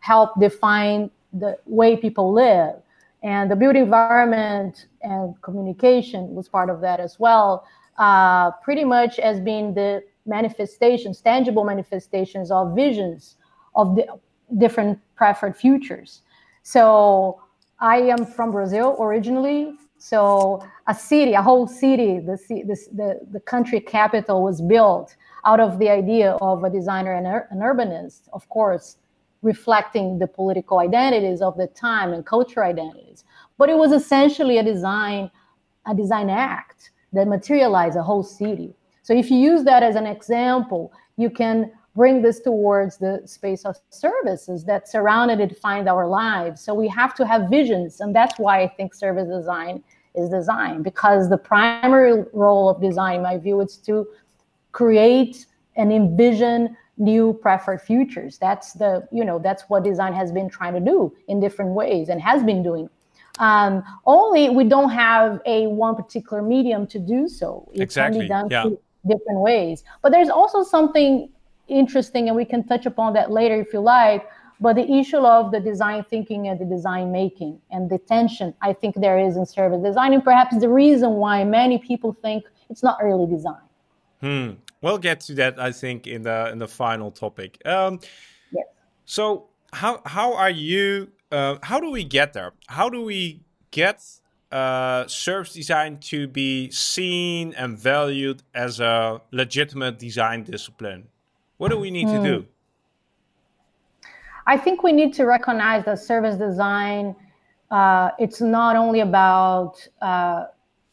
help 0.00 0.38
define 0.40 1.10
the 1.32 1.58
way 1.66 1.96
people 1.96 2.32
live 2.32 2.76
and 3.22 3.50
the 3.50 3.56
built 3.56 3.76
environment 3.76 4.86
and 5.02 5.40
communication 5.42 6.34
was 6.34 6.48
part 6.48 6.70
of 6.70 6.80
that 6.80 7.00
as 7.00 7.18
well. 7.18 7.66
Uh, 7.98 8.52
pretty 8.62 8.84
much 8.84 9.18
as 9.18 9.40
being 9.40 9.74
the 9.74 10.02
manifestations, 10.24 11.20
tangible 11.20 11.64
manifestations 11.64 12.50
of 12.50 12.74
visions 12.76 13.36
of 13.74 13.96
the 13.96 14.06
different 14.58 14.98
preferred 15.16 15.56
futures. 15.56 16.22
So 16.62 17.42
I 17.80 17.96
am 17.96 18.24
from 18.24 18.52
Brazil 18.52 18.96
originally. 19.00 19.72
So 19.98 20.64
a 20.86 20.94
city, 20.94 21.32
a 21.32 21.42
whole 21.42 21.66
city, 21.66 22.20
the, 22.20 22.36
the, 22.92 23.20
the 23.32 23.40
country 23.40 23.80
capital 23.80 24.44
was 24.44 24.60
built 24.60 25.16
out 25.48 25.60
of 25.60 25.78
the 25.78 25.88
idea 25.88 26.32
of 26.50 26.64
a 26.64 26.70
designer 26.78 27.12
and 27.18 27.26
an 27.26 27.60
urbanist, 27.70 28.22
of 28.34 28.46
course, 28.50 28.86
reflecting 29.40 30.18
the 30.18 30.26
political 30.26 30.78
identities 30.88 31.40
of 31.40 31.56
the 31.56 31.68
time 31.68 32.12
and 32.12 32.26
culture 32.26 32.62
identities. 32.72 33.24
But 33.56 33.70
it 33.70 33.78
was 33.84 33.92
essentially 33.92 34.58
a 34.58 34.62
design, 34.62 35.30
a 35.86 35.94
design 35.94 36.28
act 36.28 36.90
that 37.14 37.26
materialized 37.26 37.96
a 37.96 38.02
whole 38.02 38.22
city. 38.22 38.74
So 39.02 39.14
if 39.14 39.30
you 39.30 39.38
use 39.38 39.64
that 39.64 39.82
as 39.82 39.96
an 39.96 40.06
example, 40.06 40.92
you 41.16 41.30
can 41.30 41.72
bring 41.96 42.20
this 42.20 42.40
towards 42.40 42.98
the 42.98 43.22
space 43.24 43.64
of 43.64 43.74
services 43.88 44.64
that 44.64 44.86
surround 44.86 45.30
and 45.30 45.48
define 45.48 45.88
our 45.88 46.06
lives. 46.06 46.60
So 46.60 46.74
we 46.74 46.88
have 46.88 47.14
to 47.14 47.26
have 47.26 47.48
visions, 47.48 48.00
and 48.02 48.14
that's 48.14 48.38
why 48.38 48.62
I 48.64 48.68
think 48.76 48.92
service 48.92 49.28
design 49.28 49.82
is 50.14 50.28
design 50.28 50.82
because 50.82 51.30
the 51.30 51.38
primary 51.38 52.24
role 52.32 52.68
of 52.68 52.82
design, 52.82 53.16
in 53.16 53.22
my 53.22 53.38
view, 53.38 53.60
is 53.60 53.78
to 53.88 54.06
create 54.72 55.46
and 55.76 55.92
envision 55.92 56.76
new 56.96 57.32
preferred 57.34 57.80
futures. 57.80 58.38
That's 58.38 58.72
the 58.72 59.06
you 59.12 59.24
know 59.24 59.38
that's 59.38 59.64
what 59.68 59.84
design 59.84 60.12
has 60.14 60.32
been 60.32 60.48
trying 60.48 60.74
to 60.74 60.80
do 60.80 61.14
in 61.28 61.40
different 61.40 61.72
ways 61.72 62.08
and 62.08 62.20
has 62.20 62.42
been 62.42 62.62
doing 62.62 62.88
um, 63.38 63.84
only 64.04 64.50
we 64.50 64.64
don't 64.64 64.90
have 64.90 65.40
a 65.46 65.66
one 65.68 65.94
particular 65.94 66.42
medium 66.42 66.86
to 66.88 66.98
do 66.98 67.28
so. 67.28 67.70
It 67.72 67.82
exactly. 67.82 68.18
can 68.18 68.24
be 68.24 68.28
done 68.28 68.48
yeah 68.50 68.76
different 69.06 69.40
ways. 69.40 69.84
But 70.02 70.12
there's 70.12 70.28
also 70.28 70.62
something 70.62 71.30
interesting, 71.68 72.28
and 72.28 72.36
we 72.36 72.44
can 72.44 72.66
touch 72.66 72.86
upon 72.86 73.14
that 73.14 73.30
later 73.30 73.60
if 73.60 73.72
you 73.72 73.80
like. 73.80 74.28
But 74.60 74.74
the 74.74 74.90
issue 74.92 75.18
of 75.18 75.52
the 75.52 75.60
design 75.60 76.04
thinking 76.10 76.48
and 76.48 76.58
the 76.58 76.64
design 76.64 77.12
making 77.12 77.60
and 77.70 77.88
the 77.88 77.98
tension 77.98 78.52
I 78.60 78.72
think 78.72 78.96
there 78.96 79.18
is 79.18 79.36
in 79.36 79.46
service 79.46 79.82
design, 79.82 80.12
and 80.12 80.24
perhaps 80.24 80.58
the 80.58 80.68
reason 80.68 81.12
why 81.12 81.44
many 81.44 81.78
people 81.78 82.12
think 82.12 82.44
it's 82.68 82.82
not 82.82 82.98
early 83.00 83.26
design. 83.26 83.67
Hmm. 84.20 84.50
We'll 84.80 84.98
get 84.98 85.20
to 85.22 85.34
that, 85.34 85.58
I 85.58 85.72
think, 85.72 86.06
in 86.06 86.22
the 86.22 86.50
in 86.52 86.58
the 86.58 86.68
final 86.68 87.10
topic. 87.10 87.60
Um, 87.64 88.00
yes. 88.52 88.66
So 89.04 89.48
how 89.72 90.02
how 90.04 90.34
are 90.34 90.50
you? 90.50 91.10
Uh, 91.30 91.56
how 91.62 91.80
do 91.80 91.90
we 91.90 92.04
get 92.04 92.32
there? 92.32 92.52
How 92.68 92.88
do 92.88 93.02
we 93.02 93.40
get 93.70 94.02
uh, 94.50 95.06
service 95.06 95.52
design 95.52 95.98
to 95.98 96.26
be 96.26 96.70
seen 96.70 97.54
and 97.54 97.78
valued 97.78 98.42
as 98.54 98.80
a 98.80 99.20
legitimate 99.30 99.98
design 99.98 100.44
discipline? 100.44 101.08
What 101.58 101.70
do 101.70 101.78
we 101.78 101.90
need 101.90 102.06
to 102.08 102.22
do? 102.22 102.36
Hmm. 102.40 102.46
I 104.46 104.56
think 104.56 104.82
we 104.82 104.92
need 104.92 105.12
to 105.14 105.26
recognize 105.26 105.84
that 105.84 105.98
service 105.98 106.36
design 106.36 107.14
uh, 107.70 108.10
it's 108.18 108.40
not 108.40 108.76
only 108.76 109.00
about 109.00 109.86
uh, 110.00 110.46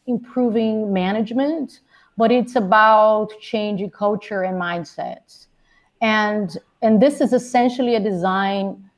improving 0.07 0.91
management, 0.91 1.79
but 2.17 2.31
it's 2.31 2.55
about 2.55 3.29
changing 3.41 3.91
culture 3.91 4.43
and 4.43 4.59
mindsets. 4.61 5.47
And 6.01 6.57
and 6.81 7.01
this 7.01 7.21
is 7.21 7.33
essentially 7.33 7.95
a 7.95 7.99
design 7.99 8.89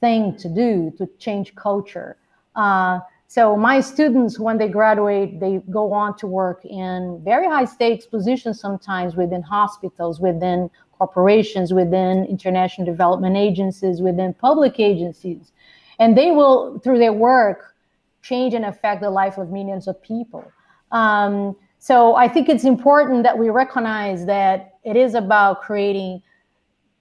thing 0.00 0.36
to 0.36 0.48
do 0.48 0.92
to 0.98 1.06
change 1.18 1.54
culture. 1.54 2.16
Uh, 2.56 3.00
so 3.26 3.56
my 3.56 3.80
students, 3.80 4.38
when 4.38 4.58
they 4.58 4.68
graduate, 4.68 5.40
they 5.40 5.60
go 5.70 5.92
on 5.92 6.16
to 6.18 6.26
work 6.26 6.64
in 6.64 7.20
very 7.24 7.46
high 7.46 7.64
stakes 7.64 8.06
positions 8.06 8.60
sometimes 8.60 9.16
within 9.16 9.42
hospitals, 9.42 10.20
within 10.20 10.70
corporations, 10.98 11.74
within 11.74 12.24
international 12.26 12.86
development 12.86 13.36
agencies, 13.36 14.00
within 14.00 14.34
public 14.34 14.78
agencies. 14.78 15.50
And 15.98 16.16
they 16.16 16.30
will, 16.30 16.78
through 16.78 16.98
their 16.98 17.12
work, 17.12 17.74
change 18.22 18.54
and 18.54 18.64
affect 18.64 19.00
the 19.02 19.10
life 19.10 19.36
of 19.36 19.50
millions 19.50 19.88
of 19.88 20.00
people. 20.02 20.44
Um, 20.92 21.56
so 21.88 22.14
I 22.24 22.26
think 22.28 22.48
it's 22.48 22.64
important 22.64 23.24
that 23.24 23.36
we 23.36 23.48
recognize 23.50 24.20
that 24.26 24.56
it 24.84 24.96
is 24.96 25.14
about 25.14 25.60
creating, 25.60 26.22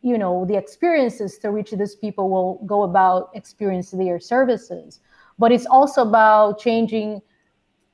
you 0.02 0.18
know, 0.18 0.46
the 0.46 0.58
experiences 0.64 1.38
through 1.38 1.54
which 1.54 1.72
these 1.72 1.96
people 1.96 2.30
will 2.30 2.52
go 2.66 2.84
about 2.84 3.30
experiencing 3.34 4.00
their 4.00 4.20
services 4.20 5.00
but 5.40 5.52
it's 5.52 5.66
also 5.66 6.02
about 6.02 6.60
changing 6.60 7.22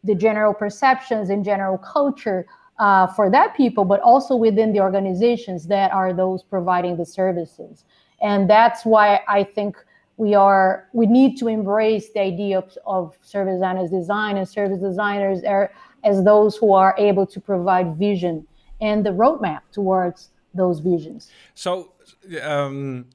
the 0.03 0.15
general 0.15 0.53
perceptions 0.53 1.29
and 1.29 1.43
general 1.43 1.77
culture 1.77 2.45
uh, 2.79 3.07
for 3.07 3.29
that 3.29 3.55
people, 3.55 3.83
but 3.83 3.99
also 4.01 4.35
within 4.35 4.71
the 4.71 4.79
organizations 4.79 5.67
that 5.67 5.91
are 5.91 6.13
those 6.13 6.43
providing 6.43 6.95
the 6.95 7.05
services. 7.05 7.83
And 8.21 8.49
that's 8.49 8.85
why 8.85 9.21
I 9.27 9.43
think 9.43 9.77
we 10.17 10.33
are 10.35 10.87
we 10.93 11.05
need 11.05 11.37
to 11.37 11.47
embrace 11.47 12.11
the 12.13 12.21
idea 12.21 12.57
of, 12.57 12.77
of 12.85 13.17
service 13.21 13.61
as 13.63 13.89
design 13.89 14.37
and 14.37 14.47
service 14.47 14.79
designers 14.79 15.43
are, 15.43 15.71
as 16.03 16.23
those 16.23 16.55
who 16.57 16.73
are 16.73 16.95
able 16.97 17.25
to 17.27 17.39
provide 17.39 17.95
vision 17.95 18.47
and 18.81 19.05
the 19.05 19.11
roadmap 19.11 19.61
towards 19.71 20.29
those 20.53 20.79
visions. 20.79 21.29
So 21.53 21.93
um, 22.41 23.05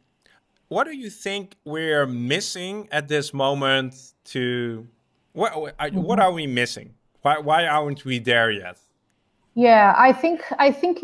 what 0.68 0.84
do 0.84 0.96
you 0.96 1.10
think 1.10 1.56
we're 1.64 2.06
missing 2.06 2.88
at 2.90 3.08
this 3.08 3.32
moment 3.32 3.94
to 4.24 4.86
what 5.32 5.52
mm-hmm. 5.52 6.00
what 6.00 6.18
are 6.18 6.32
we 6.32 6.46
missing 6.46 6.94
why 7.22 7.38
why 7.38 7.66
aren't 7.66 8.04
we 8.04 8.18
there 8.18 8.50
yet 8.50 8.76
yeah 9.54 9.94
i 9.96 10.12
think 10.12 10.42
i 10.58 10.70
think 10.70 11.00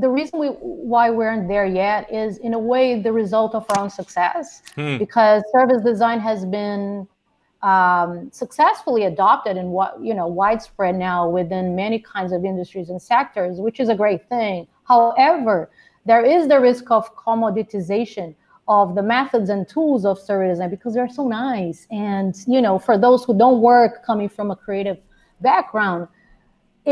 the 0.00 0.08
reason 0.08 0.38
we 0.38 0.48
why 0.48 1.10
we 1.10 1.24
aren't 1.24 1.48
there 1.48 1.66
yet 1.66 2.10
is 2.12 2.38
in 2.38 2.54
a 2.54 2.58
way 2.58 3.00
the 3.00 3.12
result 3.12 3.54
of 3.54 3.64
our 3.70 3.80
own 3.80 3.90
success 3.90 4.62
hmm. 4.74 4.96
because 4.98 5.42
service 5.52 5.82
design 5.82 6.20
has 6.20 6.44
been 6.46 7.06
um, 7.62 8.30
successfully 8.32 9.04
adopted 9.04 9.56
and 9.56 9.70
what 9.70 10.02
you 10.02 10.14
know 10.14 10.26
widespread 10.26 10.96
now 10.96 11.28
within 11.28 11.76
many 11.76 11.98
kinds 11.98 12.32
of 12.32 12.44
industries 12.44 12.88
and 12.88 13.00
sectors 13.00 13.58
which 13.58 13.80
is 13.80 13.88
a 13.88 13.94
great 13.94 14.26
thing 14.28 14.66
however 14.84 15.70
there 16.06 16.24
is 16.24 16.48
the 16.48 16.58
risk 16.58 16.90
of 16.90 17.14
commoditization 17.16 18.34
of 18.70 18.94
the 18.94 19.02
methods 19.02 19.50
and 19.50 19.68
tools 19.68 20.04
of 20.04 20.16
service 20.18 20.52
design 20.52 20.70
because 20.70 20.94
they're 20.94 21.08
so 21.08 21.26
nice. 21.26 21.88
And 21.90 22.36
you 22.46 22.62
know, 22.62 22.78
for 22.78 22.96
those 22.96 23.24
who 23.24 23.36
don't 23.36 23.60
work 23.60 24.06
coming 24.06 24.28
from 24.28 24.52
a 24.52 24.56
creative 24.56 24.98
background, 25.40 26.06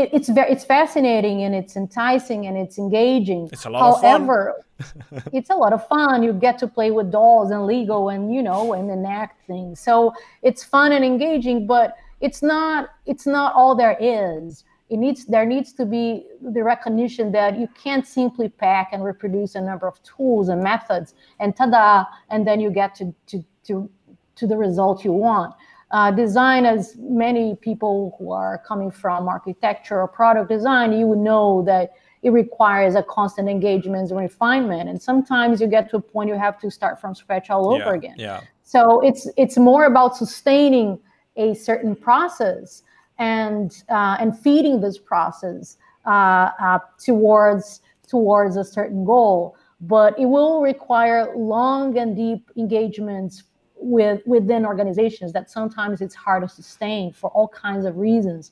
it, 0.01 0.09
it's 0.13 0.29
very 0.29 0.51
it's 0.51 0.65
fascinating 0.65 1.43
and 1.43 1.53
it's 1.53 1.75
enticing 1.75 2.47
and 2.47 2.57
it's 2.57 2.77
engaging. 2.77 3.49
It's 3.51 3.65
a 3.65 3.69
lot 3.69 4.01
However, 4.01 4.55
of 4.79 4.85
fun. 4.85 5.23
it's 5.33 5.49
a 5.49 5.55
lot 5.55 5.73
of 5.73 5.87
fun. 5.87 6.23
You 6.23 6.33
get 6.33 6.57
to 6.59 6.67
play 6.67 6.91
with 6.91 7.11
dolls 7.11 7.51
and 7.51 7.65
Lego 7.65 8.09
and 8.09 8.33
you 8.33 8.41
know 8.41 8.73
and 8.73 8.89
enact 8.89 9.45
things. 9.47 9.79
So 9.79 10.13
it's 10.41 10.63
fun 10.63 10.91
and 10.91 11.03
engaging, 11.03 11.67
but 11.67 11.95
it's 12.21 12.41
not 12.41 12.89
it's 13.05 13.25
not 13.25 13.53
all 13.53 13.75
there 13.75 13.97
is 13.99 14.63
it 14.89 14.97
needs 14.97 15.25
there 15.25 15.45
needs 15.45 15.71
to 15.73 15.85
be 15.85 16.25
the 16.41 16.63
recognition 16.63 17.31
that 17.31 17.57
you 17.57 17.67
can't 17.81 18.07
simply 18.07 18.49
pack 18.49 18.89
and 18.91 19.03
reproduce 19.03 19.55
a 19.55 19.61
number 19.61 19.87
of 19.87 20.01
tools 20.03 20.49
and 20.49 20.63
methods 20.63 21.13
and 21.39 21.55
ta-da 21.55 22.05
and 22.29 22.45
then 22.47 22.59
you 22.59 22.69
get 22.69 22.95
to 22.95 23.13
to 23.27 23.43
to, 23.63 23.89
to 24.35 24.47
the 24.47 24.57
result 24.57 25.05
you 25.05 25.11
want 25.11 25.53
uh, 25.91 26.11
design 26.11 26.65
as 26.65 26.95
many 26.99 27.55
people 27.55 28.15
who 28.17 28.31
are 28.31 28.59
coming 28.59 28.91
from 28.91 29.27
architecture 29.27 30.01
or 30.01 30.07
product 30.07 30.49
design 30.49 30.93
you 30.93 31.07
would 31.07 31.19
know 31.19 31.63
that 31.65 31.93
it 32.21 32.31
requires 32.31 32.95
a 32.95 33.03
constant 33.03 33.47
engagement 33.47 34.11
and 34.11 34.19
refinement. 34.19 34.89
And 34.89 35.01
sometimes 35.01 35.61
you 35.61 35.67
get 35.67 35.89
to 35.91 35.97
a 35.97 36.01
point 36.01 36.29
you 36.29 36.35
have 36.35 36.59
to 36.59 36.69
start 36.69 36.99
from 36.99 37.15
scratch 37.15 37.49
all 37.49 37.69
over 37.69 37.77
yeah, 37.77 37.93
again. 37.93 38.15
yeah. 38.17 38.41
So 38.63 39.01
it's 39.01 39.27
it's 39.37 39.57
more 39.57 39.85
about 39.85 40.15
sustaining 40.17 40.99
a 41.37 41.53
certain 41.53 41.95
process 41.95 42.83
and 43.17 43.83
uh, 43.89 44.17
and 44.19 44.37
feeding 44.37 44.81
this 44.81 44.97
process 44.97 45.77
uh, 46.05 46.51
uh, 46.61 46.79
towards 47.03 47.81
towards 48.07 48.57
a 48.57 48.63
certain 48.63 49.05
goal. 49.05 49.55
But 49.81 50.19
it 50.19 50.25
will 50.25 50.61
require 50.61 51.33
long 51.37 51.97
and 51.97 52.15
deep 52.15 52.51
engagements 52.57 53.43
with 53.79 54.21
within 54.25 54.65
organizations 54.65 55.33
that 55.33 55.49
sometimes 55.49 56.01
it's 56.01 56.15
hard 56.15 56.43
to 56.43 56.49
sustain 56.49 57.13
for 57.13 57.29
all 57.31 57.47
kinds 57.47 57.85
of 57.85 57.97
reasons. 57.97 58.51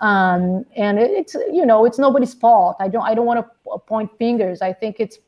Um, 0.00 0.64
and 0.76 0.98
it, 0.98 1.10
it's 1.10 1.34
you 1.34 1.66
know 1.66 1.84
it's 1.84 1.98
nobody's 1.98 2.34
fault. 2.34 2.76
I 2.80 2.88
don't 2.88 3.04
I 3.04 3.14
don't 3.14 3.26
want 3.26 3.44
to 3.44 3.78
point 3.86 4.10
fingers. 4.18 4.62
I 4.62 4.72
think 4.72 4.96
it's 5.00 5.18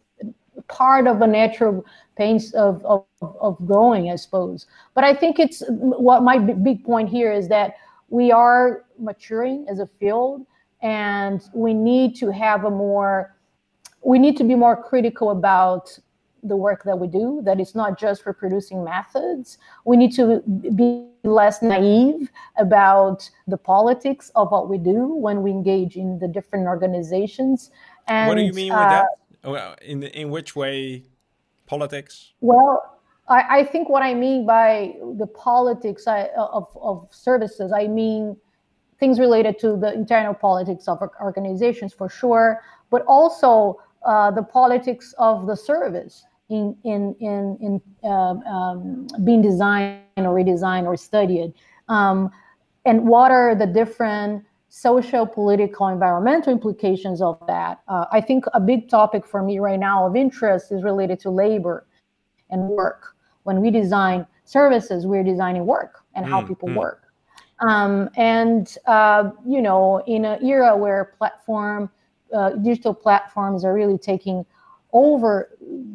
part 0.67 1.07
of 1.07 1.23
a 1.23 1.27
natural 1.27 1.85
pace 2.17 2.53
of, 2.55 2.85
of, 2.85 3.05
of 3.23 3.57
growing, 3.65 4.11
I 4.11 4.17
suppose. 4.17 4.67
But 4.95 5.05
I 5.05 5.15
think 5.15 5.39
it's 5.39 5.63
what 5.69 6.23
my 6.23 6.39
big 6.39 6.85
point 6.85 7.09
here 7.09 7.33
is 7.33 7.49
that 7.49 7.75
we 8.09 8.33
are 8.33 8.85
maturing 8.99 9.67
as 9.69 9.79
a 9.79 9.87
field 9.87 10.47
and 10.83 11.43
we 11.55 11.75
need 11.75 12.17
to 12.17 12.31
have 12.31 12.65
a 12.65 12.71
more 12.71 13.35
we 14.05 14.19
need 14.19 14.37
to 14.37 14.45
be 14.45 14.55
more 14.55 14.81
critical 14.81 15.31
about 15.31 15.99
the 16.43 16.57
work 16.57 16.85
that 16.85 16.99
we 16.99 17.09
do, 17.09 17.41
that 17.45 17.61
it's 17.61 17.75
not 17.75 17.99
just 17.99 18.27
reproducing 18.27 18.85
methods. 18.85 19.59
We 19.85 19.97
need 19.97 20.13
to 20.15 20.43
be 20.75 21.07
less 21.25 21.63
naive 21.63 22.31
about 22.57 23.29
the 23.47 23.57
politics 23.57 24.31
of 24.35 24.51
what 24.51 24.69
we 24.69 24.79
do 24.79 25.15
when 25.15 25.43
we 25.43 25.51
engage 25.51 25.97
in 25.97 26.19
the 26.19 26.29
different 26.29 26.67
organizations. 26.67 27.71
And, 28.07 28.29
what 28.29 28.37
do 28.37 28.43
you 28.43 28.53
mean 28.53 28.73
with 28.73 28.81
uh, 28.83 28.89
that? 28.89 29.07
Oh, 29.45 29.75
in, 29.83 30.03
in 30.03 30.31
which 30.31 30.57
way 30.57 31.05
politics? 31.67 32.33
Well, 32.41 33.01
I, 33.29 33.61
I, 33.61 33.65
think 33.65 33.89
what 33.89 34.03
I 34.03 34.15
mean 34.15 34.47
by 34.47 34.95
the 35.17 35.27
politics 35.27 36.05
of, 36.07 36.67
of 36.81 37.09
services, 37.11 37.73
I 37.73 37.87
mean 37.87 38.37
things 38.99 39.21
related 39.21 39.59
to 39.61 39.77
the 39.77 39.93
internal 39.93 40.35
politics 40.35 40.89
of 40.89 41.01
organizations 41.23 41.93
for 41.93 42.09
sure, 42.09 42.61
but 42.91 43.05
also 43.07 43.81
uh, 44.05 44.31
the 44.31 44.43
politics 44.43 45.15
of 45.19 45.47
the 45.47 45.57
service 45.57 46.25
in 46.49 46.77
in 46.85 47.15
in, 47.21 47.59
in 47.61 47.81
uh, 48.05 48.35
um, 48.49 49.07
being 49.25 49.43
designed 49.43 50.03
or 50.17 50.35
redesigned 50.35 50.87
or 50.87 50.97
studied, 50.97 51.53
um, 51.89 52.31
and 52.85 53.07
what 53.07 53.31
are 53.31 53.55
the 53.55 53.67
different 53.67 54.45
social, 54.69 55.27
political, 55.27 55.89
environmental 55.89 56.53
implications 56.53 57.23
of 57.23 57.39
that? 57.47 57.81
Uh, 57.89 58.05
I 58.13 58.21
think 58.21 58.45
a 58.53 58.61
big 58.61 58.89
topic 58.89 59.27
for 59.27 59.43
me 59.43 59.59
right 59.59 59.79
now 59.79 60.07
of 60.07 60.15
interest 60.15 60.73
is 60.73 60.83
related 60.83 61.19
to 61.21 61.31
labor 61.31 61.87
and 62.51 62.69
work. 62.69 63.15
When 63.45 63.61
we 63.61 63.71
design 63.71 64.27
services, 64.45 65.07
we're 65.07 65.25
designing 65.25 65.67
work 65.67 66.05
and 66.15 66.27
how 66.27 66.43
mm, 66.43 66.49
people 66.49 66.69
mm. 66.69 66.77
work. 66.77 67.03
Um, 67.67 68.09
and 68.17 68.77
uh, 68.87 69.31
you 69.47 69.61
know, 69.61 70.03
in 70.07 70.25
an 70.25 70.45
era 70.45 70.77
where 70.77 71.15
platform, 71.19 71.91
uh, 72.35 72.51
digital 72.51 72.95
platforms 72.95 73.65
are 73.65 73.73
really 73.73 73.99
taking 73.99 74.45
over 74.93 75.51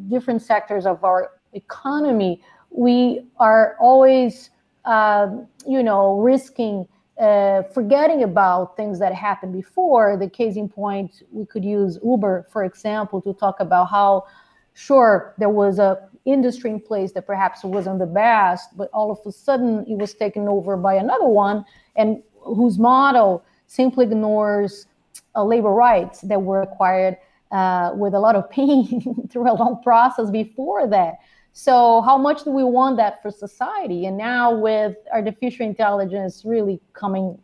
different 0.09 0.41
sectors 0.41 0.85
of 0.85 1.03
our 1.03 1.31
economy, 1.53 2.41
we 2.69 3.25
are 3.37 3.75
always, 3.79 4.49
uh, 4.85 5.29
you 5.67 5.83
know, 5.83 6.19
risking 6.19 6.87
uh, 7.19 7.61
forgetting 7.73 8.23
about 8.23 8.75
things 8.75 8.97
that 8.97 9.13
happened 9.13 9.53
before. 9.53 10.17
The 10.17 10.29
case 10.29 10.55
in 10.55 10.67
point, 10.67 11.21
we 11.31 11.45
could 11.45 11.63
use 11.63 11.99
Uber, 12.03 12.47
for 12.51 12.63
example, 12.63 13.21
to 13.21 13.33
talk 13.33 13.59
about 13.59 13.85
how, 13.85 14.25
sure, 14.73 15.35
there 15.37 15.49
was 15.49 15.77
a 15.77 16.09
industry 16.25 16.71
in 16.71 16.79
place 16.79 17.11
that 17.11 17.27
perhaps 17.27 17.63
wasn't 17.63 17.99
the 17.99 18.07
best, 18.07 18.75
but 18.75 18.89
all 18.93 19.11
of 19.11 19.19
a 19.25 19.31
sudden 19.31 19.85
it 19.87 19.97
was 19.97 20.13
taken 20.13 20.47
over 20.47 20.75
by 20.75 20.95
another 20.95 21.27
one, 21.27 21.63
and 21.95 22.23
whose 22.41 22.79
model 22.79 23.43
simply 23.67 24.05
ignores 24.05 24.87
uh, 25.35 25.43
labor 25.43 25.71
rights 25.71 26.21
that 26.21 26.41
were 26.41 26.61
acquired 26.61 27.17
uh, 27.51 27.91
with 27.95 28.13
a 28.13 28.19
lot 28.19 28.35
of 28.35 28.49
pain 28.59 29.27
through 29.31 29.51
a 29.51 29.55
long 29.55 29.81
process 29.83 30.29
before 30.29 30.87
that. 30.87 31.15
So, 31.55 32.01
how 32.01 32.17
much 32.17 32.43
do 32.43 32.49
we 32.49 32.63
want 32.63 32.97
that 32.97 33.21
for 33.21 33.29
society? 33.29 34.07
And 34.07 34.17
now, 34.17 34.55
with 34.55 34.95
artificial 35.13 35.67
intelligence 35.67 36.43
really 36.43 36.81
coming, 36.93 37.37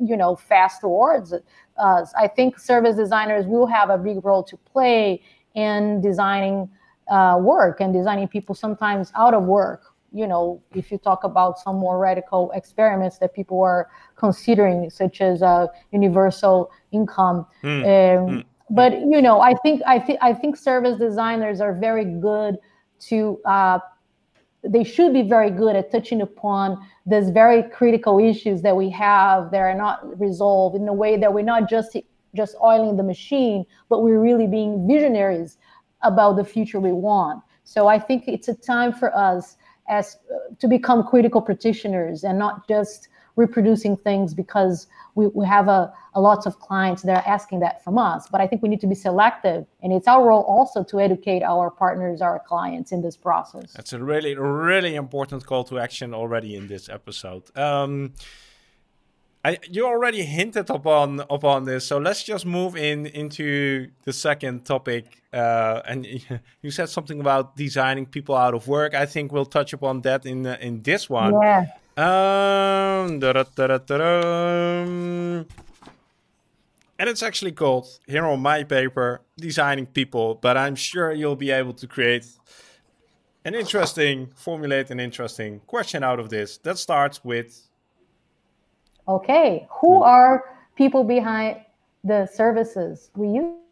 you 0.00 0.16
know, 0.16 0.34
fast 0.34 0.80
towards 0.80 1.32
us, 1.76 2.12
I 2.18 2.26
think 2.26 2.58
service 2.58 2.96
designers 2.96 3.46
will 3.46 3.66
have 3.66 3.88
a 3.88 3.98
big 3.98 4.24
role 4.24 4.42
to 4.42 4.56
play 4.56 5.22
in 5.54 6.00
designing 6.00 6.68
uh, 7.08 7.38
work 7.40 7.80
and 7.80 7.92
designing 7.92 8.26
people 8.26 8.54
sometimes 8.56 9.12
out 9.14 9.32
of 9.32 9.44
work. 9.44 9.91
You 10.12 10.26
know, 10.26 10.62
if 10.74 10.90
you 10.92 10.98
talk 10.98 11.24
about 11.24 11.58
some 11.58 11.76
more 11.76 11.98
radical 11.98 12.50
experiments 12.52 13.18
that 13.18 13.34
people 13.34 13.62
are 13.62 13.88
considering, 14.16 14.90
such 14.90 15.20
as 15.20 15.42
uh, 15.42 15.66
universal 15.90 16.70
income. 16.90 17.46
Mm. 17.62 17.68
Um, 17.68 18.28
mm. 18.28 18.44
But 18.70 19.00
you 19.00 19.20
know, 19.20 19.40
I 19.40 19.54
think 19.54 19.82
I 19.86 19.98
think 19.98 20.18
I 20.22 20.32
think 20.32 20.56
service 20.56 20.98
designers 20.98 21.60
are 21.60 21.74
very 21.74 22.04
good 22.04 22.58
to 23.08 23.40
uh, 23.44 23.78
they 24.64 24.84
should 24.84 25.12
be 25.12 25.22
very 25.22 25.50
good 25.50 25.74
at 25.76 25.90
touching 25.90 26.20
upon 26.20 26.78
these 27.04 27.30
very 27.30 27.62
critical 27.64 28.18
issues 28.18 28.62
that 28.62 28.76
we 28.76 28.88
have 28.90 29.50
that 29.50 29.58
are 29.58 29.74
not 29.74 30.18
resolved 30.20 30.76
in 30.76 30.86
a 30.88 30.92
way 30.92 31.16
that 31.16 31.32
we're 31.32 31.42
not 31.42 31.68
just 31.68 31.96
just 32.34 32.56
oiling 32.62 32.96
the 32.96 33.02
machine, 33.02 33.64
but 33.88 34.02
we're 34.02 34.20
really 34.20 34.46
being 34.46 34.86
visionaries 34.88 35.58
about 36.02 36.36
the 36.36 36.44
future 36.44 36.80
we 36.80 36.92
want. 36.92 37.42
So 37.64 37.88
I 37.88 37.98
think 37.98 38.24
it's 38.26 38.48
a 38.48 38.54
time 38.54 38.92
for 38.92 39.14
us 39.16 39.56
as 39.88 40.16
uh, 40.30 40.54
to 40.58 40.68
become 40.68 41.04
critical 41.04 41.40
practitioners 41.40 42.24
and 42.24 42.38
not 42.38 42.68
just 42.68 43.08
reproducing 43.36 43.96
things 43.96 44.34
because 44.34 44.86
we, 45.14 45.26
we 45.28 45.46
have 45.46 45.68
a, 45.68 45.92
a 46.14 46.20
lots 46.20 46.44
of 46.46 46.58
clients 46.58 47.02
that 47.02 47.16
are 47.16 47.30
asking 47.30 47.60
that 47.60 47.82
from 47.82 47.96
us. 47.98 48.28
But 48.30 48.40
i 48.40 48.46
think 48.46 48.62
we 48.62 48.68
need 48.68 48.80
to 48.80 48.86
be 48.86 48.94
selective 48.94 49.64
and 49.82 49.92
it's 49.92 50.08
our 50.08 50.28
role 50.28 50.42
also 50.42 50.84
to 50.84 51.00
educate 51.00 51.42
our 51.42 51.70
partners 51.70 52.20
our 52.20 52.40
clients 52.46 52.92
in 52.92 53.02
this 53.02 53.16
process. 53.16 53.72
That's 53.72 53.92
a 53.92 53.98
really 53.98 54.34
really 54.36 54.94
important 54.94 55.46
call 55.46 55.64
to 55.64 55.78
action 55.78 56.14
already 56.14 56.56
in 56.56 56.66
this 56.66 56.88
episode. 56.88 57.44
Um, 57.56 58.12
I, 59.44 59.58
you 59.68 59.86
already 59.86 60.22
hinted 60.22 60.70
upon 60.70 61.20
upon 61.28 61.64
this, 61.64 61.84
so 61.84 61.98
let's 61.98 62.22
just 62.22 62.46
move 62.46 62.76
in 62.76 63.06
into 63.06 63.88
the 64.04 64.12
second 64.12 64.64
topic. 64.64 65.20
Uh, 65.32 65.82
and 65.84 66.06
you 66.62 66.70
said 66.70 66.88
something 66.88 67.18
about 67.20 67.56
designing 67.56 68.06
people 68.06 68.36
out 68.36 68.54
of 68.54 68.68
work. 68.68 68.94
I 68.94 69.06
think 69.06 69.32
we'll 69.32 69.44
touch 69.44 69.72
upon 69.72 70.02
that 70.02 70.26
in 70.26 70.46
uh, 70.46 70.58
in 70.60 70.82
this 70.82 71.10
one. 71.10 71.34
Yeah. 71.34 71.66
Um, 71.96 73.18
and 77.02 77.08
it's 77.08 77.22
actually 77.22 77.50
called 77.50 77.88
here 78.06 78.24
on 78.24 78.40
my 78.40 78.62
paper 78.62 79.20
designing 79.36 79.86
people 79.86 80.36
but 80.36 80.56
i'm 80.56 80.76
sure 80.76 81.12
you'll 81.12 81.36
be 81.36 81.50
able 81.50 81.72
to 81.72 81.86
create 81.88 82.26
an 83.44 83.54
interesting 83.54 84.28
formulate 84.36 84.90
an 84.90 85.00
interesting 85.00 85.60
question 85.66 86.04
out 86.04 86.20
of 86.20 86.30
this 86.30 86.58
that 86.58 86.78
starts 86.78 87.24
with 87.24 87.68
okay 89.08 89.66
who 89.70 89.98
hmm. 89.98 90.02
are 90.02 90.44
people 90.76 91.04
behind 91.04 91.58
the 92.04 92.26
services 92.26 93.10
we 93.14 93.28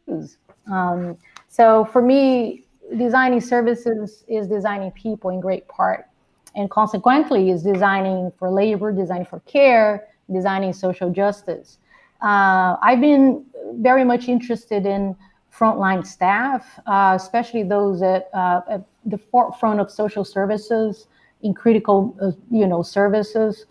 use 0.09 0.39
um, 0.71 1.17
so 1.49 1.85
for 1.87 2.03
me 2.03 2.65
designing 2.97 3.41
services 3.41 4.25
is 4.29 4.47
designing 4.47 4.91
people 4.93 5.31
in 5.31 5.41
great 5.41 5.67
part 5.69 6.07
and 6.55 6.71
consequently 6.71 7.51
is 7.51 7.63
designing 7.63 8.33
for 8.39 8.51
labor, 8.51 8.93
designing 8.93 9.27
for 9.27 9.41
care, 9.41 10.09
designing 10.33 10.73
social 10.73 11.11
justice. 11.11 11.79
Uh, 12.23 12.77
I've 12.83 13.01
been 13.01 13.45
very 13.75 14.05
much 14.05 14.29
interested 14.29 14.87
in 14.87 15.17
frontline 15.57 16.07
staff, 16.07 16.79
uh, 16.87 17.15
especially 17.17 17.63
those 17.63 18.03
at, 18.03 18.29
uh, 18.35 18.61
at, 18.69 18.85
the 19.07 19.17
forefront 19.17 19.81
of 19.81 19.91
social 19.91 20.27
services 20.27 21.07
in 21.41 21.55
critical, 21.55 22.15
uh, 22.21 22.33
you 22.51 22.67
know, 22.67 22.83
services. 22.83 23.65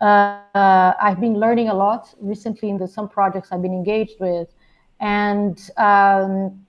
Uh, 0.00 0.94
I've 1.00 1.20
been 1.20 1.34
learning 1.34 1.68
a 1.68 1.74
lot 1.74 2.14
recently 2.20 2.70
in 2.70 2.78
the, 2.78 2.88
some 2.88 3.08
projects 3.08 3.48
I've 3.52 3.62
been 3.62 3.74
engaged 3.74 4.18
with, 4.18 4.48
and 5.00 5.58
um, 5.76 6.66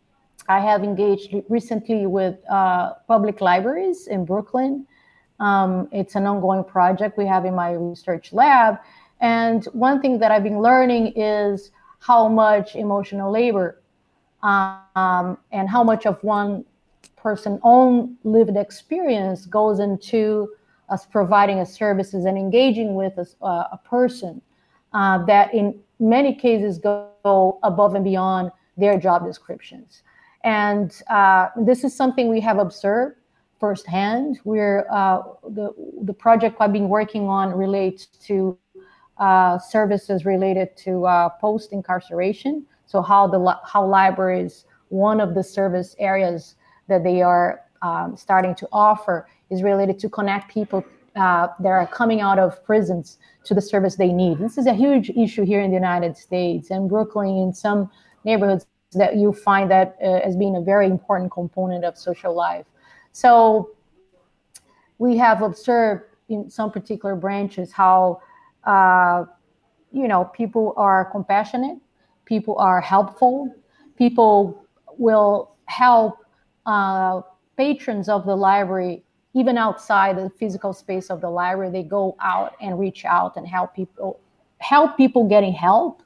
I 0.49 0.59
have 0.59 0.83
engaged 0.83 1.33
recently 1.47 2.07
with 2.07 2.37
uh, 2.49 2.93
public 3.07 3.39
libraries 3.39 4.07
in 4.07 4.25
Brooklyn 4.25 4.85
um, 5.41 5.89
it's 5.91 6.13
an 6.15 6.27
ongoing 6.27 6.63
project 6.63 7.17
we 7.17 7.25
have 7.25 7.45
in 7.45 7.55
my 7.55 7.71
research 7.71 8.31
lab. 8.31 8.77
And 9.19 9.65
one 9.73 9.99
thing 9.99 10.19
that 10.19 10.31
I've 10.31 10.43
been 10.43 10.61
learning 10.61 11.13
is 11.15 11.71
how 11.99 12.27
much 12.27 12.75
emotional 12.75 13.31
labor 13.31 13.81
um, 14.43 15.37
and 15.51 15.67
how 15.67 15.83
much 15.83 16.05
of 16.05 16.23
one 16.23 16.63
person's 17.15 17.59
own 17.63 18.17
lived 18.23 18.55
experience 18.55 19.47
goes 19.47 19.79
into 19.79 20.49
us 20.91 21.05
providing 21.05 21.59
us 21.59 21.73
services 21.73 22.25
and 22.25 22.37
engaging 22.37 22.95
with 22.95 23.17
a, 23.17 23.27
uh, 23.43 23.67
a 23.71 23.79
person 23.83 24.41
uh, 24.93 25.23
that 25.25 25.53
in 25.53 25.79
many 25.99 26.35
cases 26.35 26.77
go 26.77 27.59
above 27.63 27.95
and 27.95 28.03
beyond 28.03 28.51
their 28.77 28.99
job 28.99 29.25
descriptions. 29.25 30.03
And 30.43 31.01
uh, 31.09 31.47
this 31.55 31.83
is 31.83 31.95
something 31.95 32.27
we 32.27 32.41
have 32.41 32.57
observed 32.57 33.15
firsthand. 33.59 34.39
We're 34.43 34.85
uh, 34.91 35.21
the 35.49 35.73
the 36.01 36.13
project 36.13 36.57
I've 36.59 36.73
been 36.73 36.89
working 36.89 37.27
on 37.27 37.53
relates 37.53 38.07
to 38.27 38.57
uh, 39.17 39.59
services 39.59 40.25
related 40.25 40.75
to 40.77 41.05
uh, 41.05 41.29
post 41.29 41.71
incarceration. 41.71 42.65
So 42.87 43.01
how 43.01 43.27
the 43.27 43.39
how 43.63 43.85
libraries 43.85 44.65
one 44.89 45.21
of 45.21 45.35
the 45.35 45.43
service 45.43 45.95
areas 45.99 46.55
that 46.87 47.03
they 47.03 47.21
are 47.21 47.61
um, 47.81 48.15
starting 48.15 48.55
to 48.55 48.67
offer 48.71 49.27
is 49.49 49.63
related 49.63 49.99
to 49.99 50.09
connect 50.09 50.51
people 50.51 50.83
uh, 51.15 51.47
that 51.59 51.69
are 51.69 51.87
coming 51.87 52.21
out 52.21 52.39
of 52.39 52.63
prisons 52.63 53.17
to 53.43 53.53
the 53.53 53.61
service 53.61 53.95
they 53.95 54.13
need. 54.13 54.39
This 54.39 54.57
is 54.57 54.65
a 54.65 54.73
huge 54.73 55.09
issue 55.09 55.43
here 55.43 55.61
in 55.61 55.69
the 55.71 55.75
United 55.75 56.15
States 56.17 56.71
and 56.71 56.87
Brooklyn 56.87 57.37
in 57.37 57.53
some 57.53 57.89
neighborhoods 58.23 58.65
that 58.93 59.15
you 59.15 59.33
find 59.33 59.69
that 59.71 59.97
uh, 60.01 60.27
as 60.27 60.35
being 60.35 60.55
a 60.55 60.61
very 60.61 60.85
important 60.87 61.31
component 61.31 61.83
of 61.83 61.97
social 61.97 62.33
life. 62.33 62.65
So 63.11 63.71
we 64.97 65.17
have 65.17 65.41
observed 65.41 66.03
in 66.29 66.49
some 66.49 66.71
particular 66.71 67.15
branches 67.15 67.71
how, 67.71 68.21
uh, 68.63 69.25
you 69.91 70.07
know, 70.07 70.25
people 70.25 70.73
are 70.77 71.05
compassionate, 71.05 71.77
people 72.25 72.57
are 72.57 72.79
helpful, 72.79 73.53
people 73.97 74.65
will 74.97 75.55
help 75.65 76.19
uh, 76.65 77.21
patrons 77.61 78.09
of 78.09 78.25
the 78.25 78.35
library, 78.35 79.03
even 79.35 79.55
outside 79.55 80.17
the 80.17 80.31
physical 80.39 80.73
space 80.73 81.11
of 81.11 81.21
the 81.21 81.29
library, 81.29 81.69
they 81.71 81.83
go 81.83 82.15
out 82.19 82.53
and 82.59 82.79
reach 82.79 83.05
out 83.05 83.37
and 83.37 83.45
help 83.47 83.75
people 83.75 84.19
help 84.57 84.97
people 84.97 85.23
getting 85.27 85.53
help. 85.53 86.01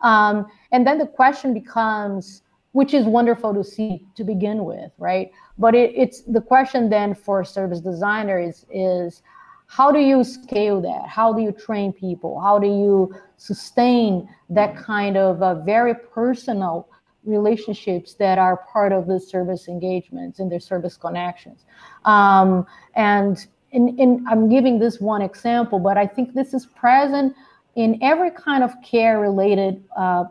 Um, 0.00 0.46
and 0.72 0.84
then 0.86 0.98
the 0.98 1.06
question 1.06 1.54
becomes, 1.54 2.42
which 2.72 2.92
is 2.92 3.04
wonderful 3.06 3.54
to 3.54 3.64
see 3.64 4.04
to 4.16 4.24
begin 4.24 4.64
with, 4.64 4.90
right? 4.98 5.30
But 5.58 5.76
it, 5.76 5.92
it's 6.02 6.22
the 6.22 6.40
question 6.40 6.90
then 6.90 7.14
for 7.14 7.44
service 7.44 7.80
designers 7.80 8.66
is 8.70 9.22
how 9.66 9.92
do 9.92 10.00
you 10.00 10.24
scale 10.24 10.80
that? 10.82 11.04
How 11.08 11.32
do 11.32 11.40
you 11.40 11.52
train 11.52 11.92
people? 11.92 12.40
How 12.40 12.58
do 12.58 12.66
you 12.66 13.14
sustain 13.36 14.28
that 14.50 14.76
kind 14.76 15.16
of 15.16 15.40
uh, 15.40 15.54
very 15.62 15.94
personal 15.94 16.88
relationships 17.24 18.14
that 18.14 18.38
are 18.38 18.56
part 18.72 18.92
of 18.92 19.06
the 19.06 19.18
service 19.18 19.68
engagements 19.68 20.38
and 20.38 20.50
their 20.50 20.60
service 20.60 20.96
connections? 20.96 21.64
Um, 22.04 22.66
and 22.94 23.46
in, 23.72 23.98
in, 23.98 24.24
I'm 24.28 24.48
giving 24.48 24.78
this 24.78 25.00
one 25.00 25.22
example, 25.22 25.78
but 25.78 25.96
I 25.96 26.06
think 26.06 26.34
this 26.34 26.54
is 26.54 26.66
present 26.66 27.34
in 27.74 27.98
every 28.02 28.30
kind 28.30 28.62
of 28.62 28.72
care 28.82 29.18
related 29.18 29.82
uh, 29.96 30.24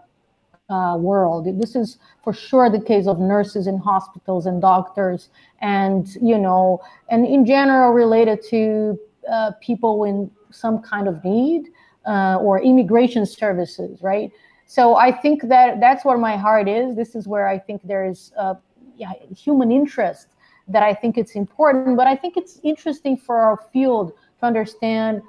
uh, 0.69 0.97
world. 0.97 1.45
This 1.59 1.75
is 1.75 1.97
for 2.23 2.33
sure 2.33 2.69
the 2.69 2.79
case 2.79 3.05
of 3.05 3.19
nurses 3.19 3.67
in 3.67 3.77
hospitals 3.77 4.45
and 4.45 4.61
doctors, 4.61 5.29
and 5.61 6.07
you 6.21 6.37
know, 6.37 6.81
and 7.09 7.25
in 7.25 7.45
general 7.45 7.91
related 7.91 8.39
to 8.49 8.97
uh, 9.29 9.51
people 9.61 10.05
in 10.05 10.31
some 10.51 10.81
kind 10.81 11.07
of 11.07 11.23
need 11.23 11.69
uh, 12.05 12.37
or 12.41 12.61
immigration 12.61 13.25
services, 13.25 14.01
right? 14.01 14.31
So 14.73 14.95
I 14.95 15.11
think 15.11 15.43
that 15.49 15.79
that's 15.79 16.03
where 16.03 16.17
my 16.17 16.35
heart 16.35 16.67
is. 16.67 16.95
This 16.95 17.13
is 17.13 17.27
where 17.27 17.47
I 17.47 17.59
think 17.59 17.83
there 17.83 18.05
is 18.05 18.31
uh, 18.35 18.55
yeah, 18.97 19.13
human 19.45 19.71
interest 19.71 20.29
that 20.67 20.81
I 20.81 20.95
think 20.95 21.15
it's 21.15 21.35
important. 21.35 21.95
But 21.95 22.07
I 22.07 22.15
think 22.15 22.37
it's 22.37 22.59
interesting 22.63 23.15
for 23.15 23.37
our 23.37 23.57
field 23.71 24.13
to 24.39 24.45
understand 24.47 25.21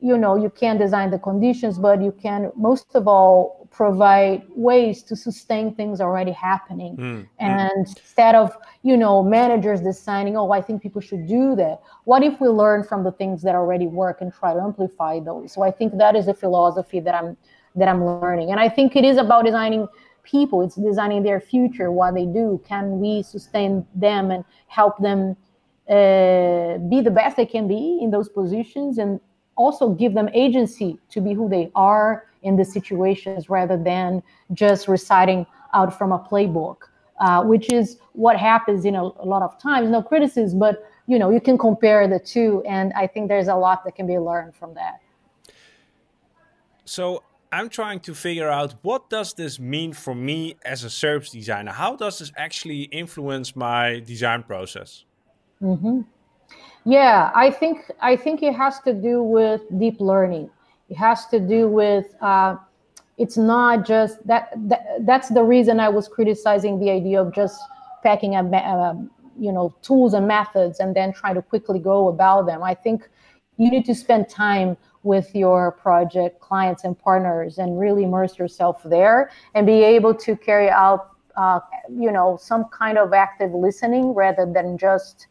you 0.00 0.18
know 0.18 0.36
you 0.36 0.50
can 0.50 0.76
design 0.76 1.10
the 1.10 1.18
conditions 1.18 1.78
but 1.78 2.02
you 2.02 2.12
can 2.12 2.52
most 2.56 2.94
of 2.94 3.08
all 3.08 3.66
provide 3.70 4.42
ways 4.54 5.02
to 5.04 5.14
sustain 5.16 5.74
things 5.74 6.00
already 6.00 6.32
happening 6.32 6.94
mm. 6.96 7.28
and 7.38 7.70
mm. 7.70 7.96
instead 7.96 8.34
of 8.34 8.54
you 8.82 8.96
know 8.96 9.22
managers 9.22 9.80
deciding 9.80 10.36
oh 10.36 10.50
i 10.50 10.60
think 10.60 10.82
people 10.82 11.00
should 11.00 11.26
do 11.26 11.54
that 11.54 11.80
what 12.04 12.22
if 12.22 12.38
we 12.40 12.48
learn 12.48 12.82
from 12.82 13.04
the 13.04 13.12
things 13.12 13.40
that 13.40 13.54
already 13.54 13.86
work 13.86 14.20
and 14.20 14.34
try 14.34 14.52
to 14.52 14.60
amplify 14.60 15.20
those 15.20 15.52
so 15.52 15.62
i 15.62 15.70
think 15.70 15.96
that 15.96 16.14
is 16.14 16.28
a 16.28 16.34
philosophy 16.34 17.00
that 17.00 17.14
i'm 17.14 17.36
that 17.74 17.88
i'm 17.88 18.04
learning 18.04 18.50
and 18.50 18.60
i 18.60 18.68
think 18.68 18.96
it 18.96 19.04
is 19.04 19.16
about 19.16 19.44
designing 19.44 19.86
people 20.22 20.62
it's 20.62 20.76
designing 20.76 21.22
their 21.22 21.40
future 21.40 21.92
what 21.92 22.14
they 22.14 22.24
do 22.24 22.60
can 22.66 22.98
we 22.98 23.22
sustain 23.22 23.86
them 23.94 24.30
and 24.30 24.44
help 24.68 24.98
them 24.98 25.36
uh, 25.88 26.78
be 26.88 27.02
the 27.02 27.10
best 27.14 27.36
they 27.36 27.44
can 27.44 27.68
be 27.68 27.98
in 28.00 28.10
those 28.10 28.28
positions 28.28 28.96
and 28.98 29.20
also 29.56 29.90
give 29.90 30.14
them 30.14 30.28
agency 30.32 30.98
to 31.10 31.20
be 31.20 31.32
who 31.34 31.48
they 31.48 31.70
are 31.74 32.26
in 32.42 32.56
the 32.56 32.64
situations 32.64 33.48
rather 33.48 33.76
than 33.76 34.22
just 34.52 34.88
reciting 34.88 35.46
out 35.72 35.96
from 35.96 36.12
a 36.12 36.18
playbook, 36.18 36.76
uh, 37.20 37.42
which 37.42 37.70
is 37.70 37.98
what 38.12 38.36
happens 38.36 38.84
in 38.84 38.94
a, 38.94 39.02
a, 39.02 39.26
lot 39.26 39.42
of 39.42 39.58
times. 39.58 39.90
No 39.90 40.02
criticism, 40.02 40.58
but 40.58 40.84
you 41.06 41.18
know 41.18 41.30
you 41.30 41.40
can 41.40 41.58
compare 41.58 42.06
the 42.08 42.18
two, 42.18 42.62
and 42.66 42.92
I 42.94 43.06
think 43.06 43.28
there's 43.28 43.48
a 43.48 43.54
lot 43.54 43.84
that 43.84 43.94
can 43.94 44.06
be 44.06 44.18
learned 44.18 44.54
from 44.54 44.74
that. 44.74 45.00
So 46.84 47.22
I'm 47.54 47.68
trying 47.68 48.00
to 48.00 48.14
figure 48.14 48.48
out 48.48 48.74
what 48.82 49.08
does 49.08 49.32
this 49.34 49.60
mean 49.60 49.92
for 49.92 50.12
me 50.12 50.56
as 50.64 50.82
a 50.82 50.90
service 50.90 51.30
designer. 51.30 51.70
How 51.70 51.94
does 51.94 52.18
this 52.18 52.32
actually 52.36 52.82
influence 53.02 53.54
my 53.54 54.00
design 54.00 54.42
process? 54.42 55.04
Mm-hmm. 55.62 56.00
Yeah, 56.84 57.30
I 57.32 57.52
think 57.52 57.76
I 58.00 58.16
think 58.16 58.42
it 58.42 58.54
has 58.56 58.80
to 58.80 58.92
do 58.92 59.22
with 59.22 59.62
deep 59.78 60.00
learning. 60.00 60.50
It 60.90 60.96
has 60.96 61.26
to 61.26 61.38
do 61.38 61.68
with 61.68 62.06
uh, 62.20 62.56
it's 63.18 63.36
not 63.36 63.86
just 63.86 64.26
that, 64.26 64.52
that. 64.68 65.06
That's 65.06 65.28
the 65.28 65.44
reason 65.44 65.78
I 65.78 65.90
was 65.90 66.08
criticizing 66.08 66.80
the 66.80 66.90
idea 66.90 67.22
of 67.22 67.32
just 67.32 67.56
packing 68.02 68.34
a, 68.34 68.42
uh, 68.42 68.94
you 69.38 69.52
know 69.52 69.72
tools 69.80 70.12
and 70.12 70.26
methods 70.26 70.80
and 70.80 70.94
then 70.94 71.12
trying 71.12 71.36
to 71.36 71.42
quickly 71.42 71.78
go 71.78 72.08
about 72.08 72.46
them. 72.46 72.64
I 72.64 72.74
think 72.74 73.08
you 73.58 73.70
need 73.70 73.84
to 73.84 73.94
spend 73.94 74.28
time 74.28 74.76
with 75.04 75.34
your 75.34 75.72
project 75.72 76.40
clients 76.40 76.84
and 76.84 76.98
partners 76.98 77.58
and 77.58 77.78
really 77.78 78.04
immerse 78.04 78.38
yourself 78.38 78.82
there 78.84 79.30
and 79.54 79.66
be 79.66 79.84
able 79.84 80.14
to 80.14 80.36
carry 80.36 80.68
out 80.68 81.10
uh, 81.36 81.60
you 81.90 82.10
know 82.10 82.36
some 82.40 82.64
kind 82.66 82.98
of 82.98 83.12
active 83.12 83.52
listening 83.52 84.14
rather 84.14 84.50
than 84.52 84.76
just 84.76 85.28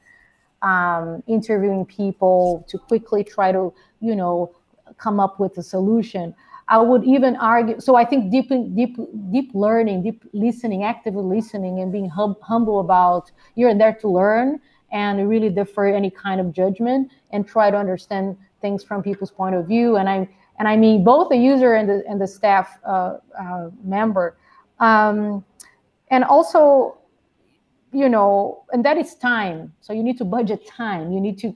um, 0.63 1.21
interviewing 1.27 1.85
people 1.85 2.65
to 2.69 2.77
quickly 2.77 3.23
try 3.23 3.51
to, 3.51 3.73
you 3.99 4.15
know, 4.15 4.55
come 4.97 5.19
up 5.19 5.39
with 5.39 5.57
a 5.57 5.63
solution. 5.63 6.33
I 6.69 6.79
would 6.79 7.03
even 7.03 7.35
argue. 7.35 7.79
So 7.79 7.95
I 7.95 8.05
think 8.05 8.31
deep, 8.31 8.49
deep, 8.73 8.97
deep 9.31 9.51
learning, 9.53 10.03
deep 10.03 10.23
listening, 10.31 10.83
actively 10.83 11.23
listening, 11.23 11.81
and 11.81 11.91
being 11.91 12.09
hum- 12.09 12.37
humble 12.41 12.79
about 12.79 13.31
you're 13.55 13.75
there 13.77 13.93
to 13.95 14.07
learn 14.07 14.61
and 14.91 15.27
really 15.27 15.49
defer 15.49 15.87
any 15.87 16.09
kind 16.09 16.39
of 16.39 16.53
judgment 16.53 17.11
and 17.31 17.45
try 17.45 17.69
to 17.69 17.77
understand 17.77 18.37
things 18.63 18.83
from 18.83 19.03
people's 19.03 19.33
point 19.41 19.55
of 19.55 19.67
view. 19.67 19.97
And 19.97 20.09
I 20.09 20.17
and 20.57 20.67
I 20.67 20.75
mean 20.75 21.03
both 21.03 21.29
the 21.29 21.37
user 21.51 21.75
and 21.75 21.87
the 21.87 21.97
and 22.09 22.19
the 22.19 22.27
staff 22.27 22.67
uh, 22.83 23.17
uh, 23.39 23.69
member. 23.83 24.37
Um, 24.79 25.45
and 26.09 26.23
also 26.23 26.97
you 27.93 28.09
know, 28.09 28.63
and 28.73 28.83
that 28.83 28.97
is 28.97 29.15
time. 29.15 29.71
So 29.81 29.93
you 29.93 30.03
need 30.03 30.17
to 30.17 30.25
budget 30.25 30.65
time. 30.65 31.13
You 31.13 31.21
need 31.21 31.37
to, 31.39 31.55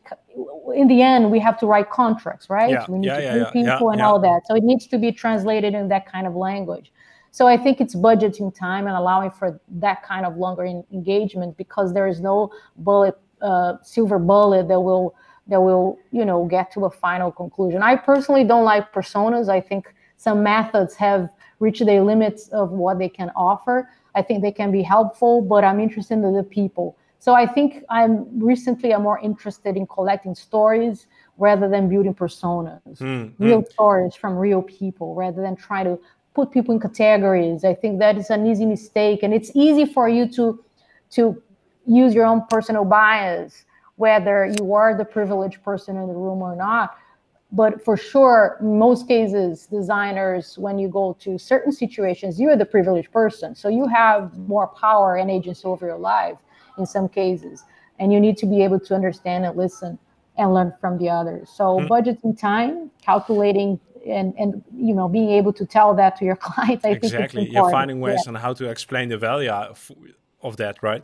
in 0.75 0.87
the 0.87 1.01
end, 1.01 1.31
we 1.31 1.39
have 1.39 1.57
to 1.61 1.65
write 1.65 1.89
contracts, 1.89 2.47
right? 2.49 2.69
Yeah, 2.69 2.85
we 2.87 2.99
need 2.99 3.07
yeah, 3.07 3.17
to 3.17 3.23
yeah, 3.23 3.43
pay 3.45 3.63
people 3.63 3.87
yeah, 3.87 3.93
and 3.93 3.99
yeah. 3.99 4.07
all 4.07 4.19
that. 4.19 4.41
So 4.45 4.55
it 4.55 4.63
needs 4.63 4.85
to 4.87 4.99
be 4.99 5.11
translated 5.11 5.73
in 5.73 5.87
that 5.89 6.05
kind 6.05 6.27
of 6.27 6.35
language. 6.35 6.91
So 7.31 7.47
I 7.47 7.57
think 7.57 7.81
it's 7.81 7.95
budgeting 7.95 8.53
time 8.55 8.87
and 8.87 8.95
allowing 8.95 9.31
for 9.31 9.59
that 9.85 10.03
kind 10.03 10.25
of 10.25 10.37
longer 10.37 10.63
in, 10.63 10.83
engagement 10.93 11.57
because 11.57 11.93
there 11.93 12.07
is 12.07 12.21
no 12.21 12.51
bullet, 12.77 13.17
uh, 13.41 13.77
silver 13.81 14.19
bullet 14.19 14.67
that 14.67 14.79
will 14.79 15.15
that 15.49 15.61
will 15.61 15.97
you 16.11 16.25
know 16.25 16.45
get 16.45 16.71
to 16.73 16.85
a 16.85 16.89
final 16.89 17.31
conclusion. 17.31 17.81
I 17.81 17.95
personally 17.95 18.43
don't 18.43 18.65
like 18.65 18.93
personas. 18.93 19.49
I 19.49 19.61
think 19.61 19.93
some 20.17 20.43
methods 20.43 20.95
have 20.95 21.29
reached 21.59 21.85
their 21.85 22.01
limits 22.01 22.49
of 22.49 22.71
what 22.71 22.99
they 22.99 23.09
can 23.09 23.31
offer. 23.35 23.89
I 24.15 24.21
think 24.21 24.41
they 24.41 24.51
can 24.51 24.71
be 24.71 24.81
helpful, 24.81 25.41
but 25.41 25.63
I'm 25.63 25.79
interested 25.79 26.15
in 26.15 26.33
the 26.33 26.43
people. 26.43 26.97
So 27.19 27.33
I 27.33 27.45
think 27.45 27.83
I'm 27.89 28.27
recently 28.39 28.93
I'm 28.93 29.03
more 29.03 29.19
interested 29.19 29.75
in 29.75 29.87
collecting 29.87 30.35
stories 30.35 31.07
rather 31.37 31.67
than 31.69 31.89
building 31.89 32.13
personas, 32.13 32.97
mm, 32.99 33.31
real 33.37 33.61
mm. 33.61 33.71
stories 33.71 34.15
from 34.15 34.37
real 34.37 34.61
people, 34.61 35.15
rather 35.15 35.41
than 35.41 35.55
trying 35.55 35.85
to 35.85 35.99
put 36.33 36.51
people 36.51 36.73
in 36.73 36.79
categories. 36.79 37.63
I 37.63 37.73
think 37.73 37.99
that 37.99 38.17
is 38.17 38.29
an 38.29 38.45
easy 38.45 38.65
mistake, 38.65 39.23
and 39.23 39.33
it's 39.33 39.51
easy 39.55 39.85
for 39.85 40.07
you 40.09 40.27
to 40.33 40.63
to 41.11 41.41
use 41.85 42.13
your 42.13 42.25
own 42.25 42.43
personal 42.49 42.85
bias, 42.85 43.65
whether 43.97 44.45
you 44.57 44.73
are 44.73 44.95
the 44.95 45.05
privileged 45.05 45.61
person 45.63 45.97
in 45.97 46.07
the 46.07 46.13
room 46.13 46.41
or 46.41 46.55
not 46.55 46.97
but 47.51 47.83
for 47.83 47.95
sure 47.95 48.57
most 48.61 49.07
cases 49.07 49.67
designers 49.67 50.57
when 50.57 50.77
you 50.77 50.87
go 50.87 51.15
to 51.19 51.37
certain 51.37 51.71
situations 51.71 52.39
you're 52.39 52.57
the 52.57 52.65
privileged 52.65 53.11
person 53.11 53.55
so 53.55 53.69
you 53.69 53.87
have 53.87 54.37
more 54.37 54.67
power 54.67 55.15
and 55.15 55.29
agency 55.29 55.65
over 55.65 55.85
your 55.85 55.97
life 55.97 56.37
in 56.77 56.85
some 56.85 57.07
cases 57.07 57.63
and 57.99 58.11
you 58.11 58.19
need 58.19 58.37
to 58.37 58.45
be 58.45 58.63
able 58.63 58.79
to 58.79 58.93
understand 58.93 59.45
and 59.45 59.55
listen 59.57 59.97
and 60.37 60.53
learn 60.53 60.73
from 60.81 60.97
the 60.97 61.09
others 61.09 61.49
so 61.49 61.77
mm-hmm. 61.77 61.91
budgeting 61.91 62.37
time 62.37 62.91
calculating 63.01 63.79
and 64.05 64.33
and 64.37 64.63
you 64.75 64.93
know 64.93 65.07
being 65.07 65.29
able 65.29 65.53
to 65.53 65.65
tell 65.65 65.93
that 65.93 66.17
to 66.17 66.25
your 66.25 66.35
clients 66.47 66.83
i 66.85 66.89
exactly. 66.89 67.19
think 67.19 67.49
important. 67.49 67.51
you're 67.53 67.71
finding 67.71 67.99
ways 67.99 68.21
yeah. 68.25 68.29
on 68.29 68.35
how 68.35 68.53
to 68.53 68.69
explain 68.69 69.09
the 69.09 69.17
value 69.17 69.49
of, 69.49 69.89
of 70.41 70.57
that 70.57 70.77
right 70.83 71.03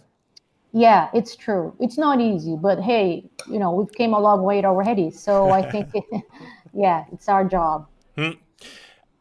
yeah, 0.73 1.09
it's 1.13 1.36
true. 1.36 1.75
It's 1.79 1.99
not 1.99 2.19
easy, 2.19 2.57
but 2.59 2.79
hey, 2.81 3.29
you 3.47 3.59
know, 3.59 3.71
we've 3.71 3.91
came 3.91 4.13
a 4.13 4.19
long 4.19 4.41
way 4.41 4.63
already. 4.65 5.12
So 5.12 5.51
I 5.51 5.62
think, 5.71 5.89
yeah, 6.73 7.05
it's 7.12 7.29
our 7.29 7.45
job. 7.45 7.88
Hmm. 8.17 8.31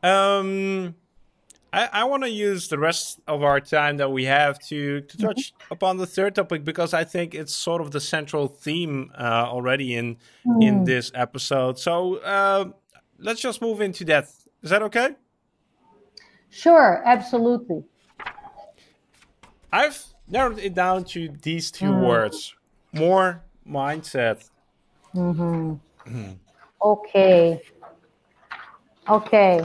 Um, 0.02 0.94
I, 1.72 1.88
I 1.92 2.04
want 2.04 2.22
to 2.22 2.30
use 2.30 2.68
the 2.68 2.78
rest 2.78 3.20
of 3.28 3.42
our 3.42 3.60
time 3.60 3.98
that 3.98 4.10
we 4.10 4.24
have 4.24 4.58
to 4.68 5.02
to 5.02 5.16
mm-hmm. 5.16 5.26
touch 5.26 5.52
mm-hmm. 5.52 5.72
upon 5.74 5.98
the 5.98 6.06
third 6.06 6.34
topic 6.34 6.64
because 6.64 6.94
I 6.94 7.04
think 7.04 7.34
it's 7.34 7.54
sort 7.54 7.82
of 7.82 7.90
the 7.90 8.00
central 8.00 8.48
theme 8.48 9.12
uh, 9.16 9.46
already 9.46 9.94
in 9.94 10.16
mm. 10.46 10.62
in 10.62 10.84
this 10.84 11.12
episode. 11.14 11.78
So 11.78 12.16
uh, 12.16 12.70
let's 13.18 13.40
just 13.40 13.60
move 13.60 13.80
into 13.80 14.04
that. 14.06 14.24
Is 14.62 14.70
that 14.70 14.82
okay? 14.82 15.16
Sure, 16.50 17.02
absolutely. 17.04 17.84
I've 19.72 20.12
narrowed 20.32 20.58
it 20.58 20.74
down 20.74 21.04
to 21.04 21.28
these 21.42 21.70
two 21.70 21.92
mm. 21.92 22.08
words 22.08 22.54
more 22.92 23.42
mindset. 23.68 24.48
Mm-hmm. 25.14 25.74
Mm. 26.06 26.36
Okay. 26.82 27.60
Okay. 29.08 29.64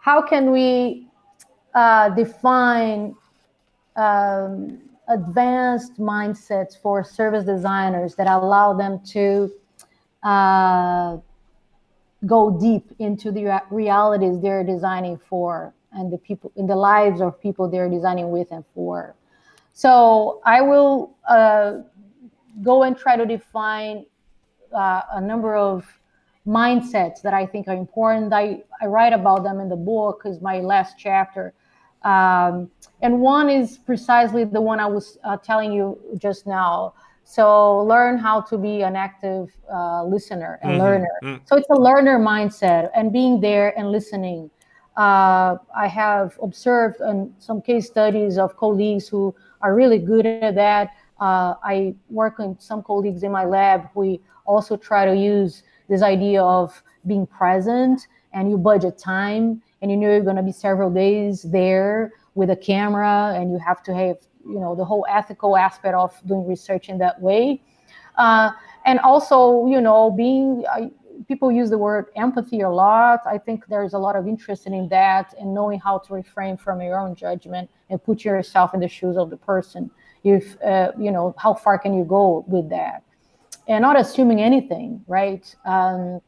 How 0.00 0.22
can 0.22 0.50
we 0.50 1.08
uh, 1.74 2.10
define 2.10 3.14
um, 3.96 4.78
advanced 5.08 5.98
mindsets 5.98 6.80
for 6.80 7.02
service 7.02 7.44
designers 7.44 8.14
that 8.16 8.26
allow 8.26 8.74
them 8.74 9.00
to 9.06 9.50
uh, 10.22 11.16
go 12.26 12.58
deep 12.58 12.84
into 12.98 13.30
the 13.32 13.62
realities 13.70 14.40
they're 14.40 14.64
designing 14.64 15.18
for 15.28 15.72
and 15.92 16.12
the 16.12 16.18
people 16.18 16.52
in 16.56 16.66
the 16.66 16.76
lives 16.76 17.20
of 17.20 17.40
people 17.40 17.68
they're 17.68 17.88
designing 17.88 18.30
with 18.30 18.50
and 18.50 18.64
for. 18.74 19.14
So 19.72 20.40
I 20.44 20.60
will 20.60 21.16
uh, 21.28 21.78
go 22.62 22.82
and 22.82 22.96
try 22.96 23.16
to 23.16 23.24
define 23.24 24.06
uh, 24.74 25.02
a 25.12 25.20
number 25.20 25.56
of 25.56 25.86
mindsets 26.46 27.22
that 27.22 27.34
I 27.34 27.46
think 27.46 27.68
are 27.68 27.76
important. 27.76 28.32
I, 28.32 28.62
I 28.80 28.86
write 28.86 29.12
about 29.12 29.44
them 29.44 29.60
in 29.60 29.68
the 29.68 29.76
book 29.76 30.22
is 30.24 30.40
my 30.40 30.60
last 30.60 30.96
chapter. 30.98 31.52
Um, 32.02 32.70
and 33.02 33.20
one 33.20 33.50
is 33.50 33.78
precisely 33.78 34.44
the 34.44 34.60
one 34.60 34.80
I 34.80 34.86
was 34.86 35.18
uh, 35.24 35.36
telling 35.36 35.72
you 35.72 35.98
just 36.16 36.46
now. 36.46 36.94
So 37.24 37.82
learn 37.84 38.16
how 38.16 38.40
to 38.42 38.56
be 38.56 38.82
an 38.82 38.96
active 38.96 39.50
uh, 39.70 40.04
listener 40.04 40.58
and 40.62 40.72
mm-hmm. 40.72 40.80
learner. 40.80 41.14
Mm-hmm. 41.22 41.44
So 41.44 41.56
it's 41.56 41.68
a 41.68 41.78
learner 41.78 42.18
mindset 42.18 42.90
and 42.94 43.12
being 43.12 43.40
there 43.40 43.78
and 43.78 43.92
listening. 43.92 44.50
Uh, 44.98 45.56
I 45.76 45.86
have 45.86 46.36
observed 46.42 47.00
in 47.00 47.32
some 47.38 47.62
case 47.62 47.86
studies 47.86 48.36
of 48.36 48.56
colleagues 48.56 49.06
who 49.06 49.32
are 49.62 49.72
really 49.72 50.00
good 50.00 50.26
at 50.26 50.56
that. 50.56 50.90
Uh, 51.20 51.54
I 51.62 51.94
work 52.10 52.38
with 52.38 52.60
some 52.60 52.82
colleagues 52.82 53.22
in 53.22 53.30
my 53.30 53.44
lab. 53.44 53.88
We 53.94 54.20
also 54.44 54.76
try 54.76 55.06
to 55.06 55.14
use 55.14 55.62
this 55.88 56.02
idea 56.02 56.42
of 56.42 56.82
being 57.06 57.28
present 57.28 58.08
and 58.32 58.50
you 58.50 58.58
budget 58.58 58.98
time 58.98 59.62
and 59.80 59.90
you 59.90 59.96
know 59.96 60.08
you're 60.08 60.20
going 60.20 60.36
to 60.36 60.42
be 60.42 60.52
several 60.52 60.90
days 60.90 61.42
there 61.42 62.12
with 62.34 62.50
a 62.50 62.56
camera 62.56 63.32
and 63.36 63.52
you 63.52 63.58
have 63.58 63.82
to 63.84 63.94
have 63.94 64.16
you 64.44 64.58
know 64.58 64.74
the 64.74 64.84
whole 64.84 65.06
ethical 65.08 65.56
aspect 65.56 65.94
of 65.94 66.12
doing 66.26 66.46
research 66.46 66.88
in 66.88 66.98
that 66.98 67.20
way 67.22 67.62
uh, 68.16 68.50
and 68.84 68.98
also 69.00 69.66
you 69.66 69.80
know 69.80 70.10
being 70.10 70.64
people 71.26 71.50
use 71.50 71.70
the 71.70 71.78
word 71.78 72.06
empathy 72.16 72.60
a 72.60 72.70
lot. 72.70 73.20
I 73.26 73.38
think 73.38 73.66
there's 73.66 73.94
a 73.94 73.98
lot 73.98 74.16
of 74.16 74.28
interest 74.28 74.66
in 74.66 74.88
that 74.88 75.34
and 75.38 75.52
knowing 75.52 75.80
how 75.80 75.98
to 75.98 76.14
refrain 76.14 76.56
from 76.56 76.80
your 76.80 76.98
own 76.98 77.14
judgment 77.14 77.70
and 77.90 78.02
put 78.02 78.24
yourself 78.24 78.74
in 78.74 78.80
the 78.80 78.88
shoes 78.88 79.16
of 79.16 79.30
the 79.30 79.36
person. 79.36 79.90
If 80.24 80.60
uh, 80.62 80.92
you 80.98 81.10
know 81.10 81.34
how 81.38 81.54
far 81.54 81.78
can 81.78 81.96
you 81.96 82.04
go 82.04 82.44
with 82.46 82.68
that? 82.70 83.02
And 83.66 83.82
not 83.82 83.98
assuming 83.98 84.40
anything 84.40 85.04
right? 85.06 85.54
Um, 85.64 86.20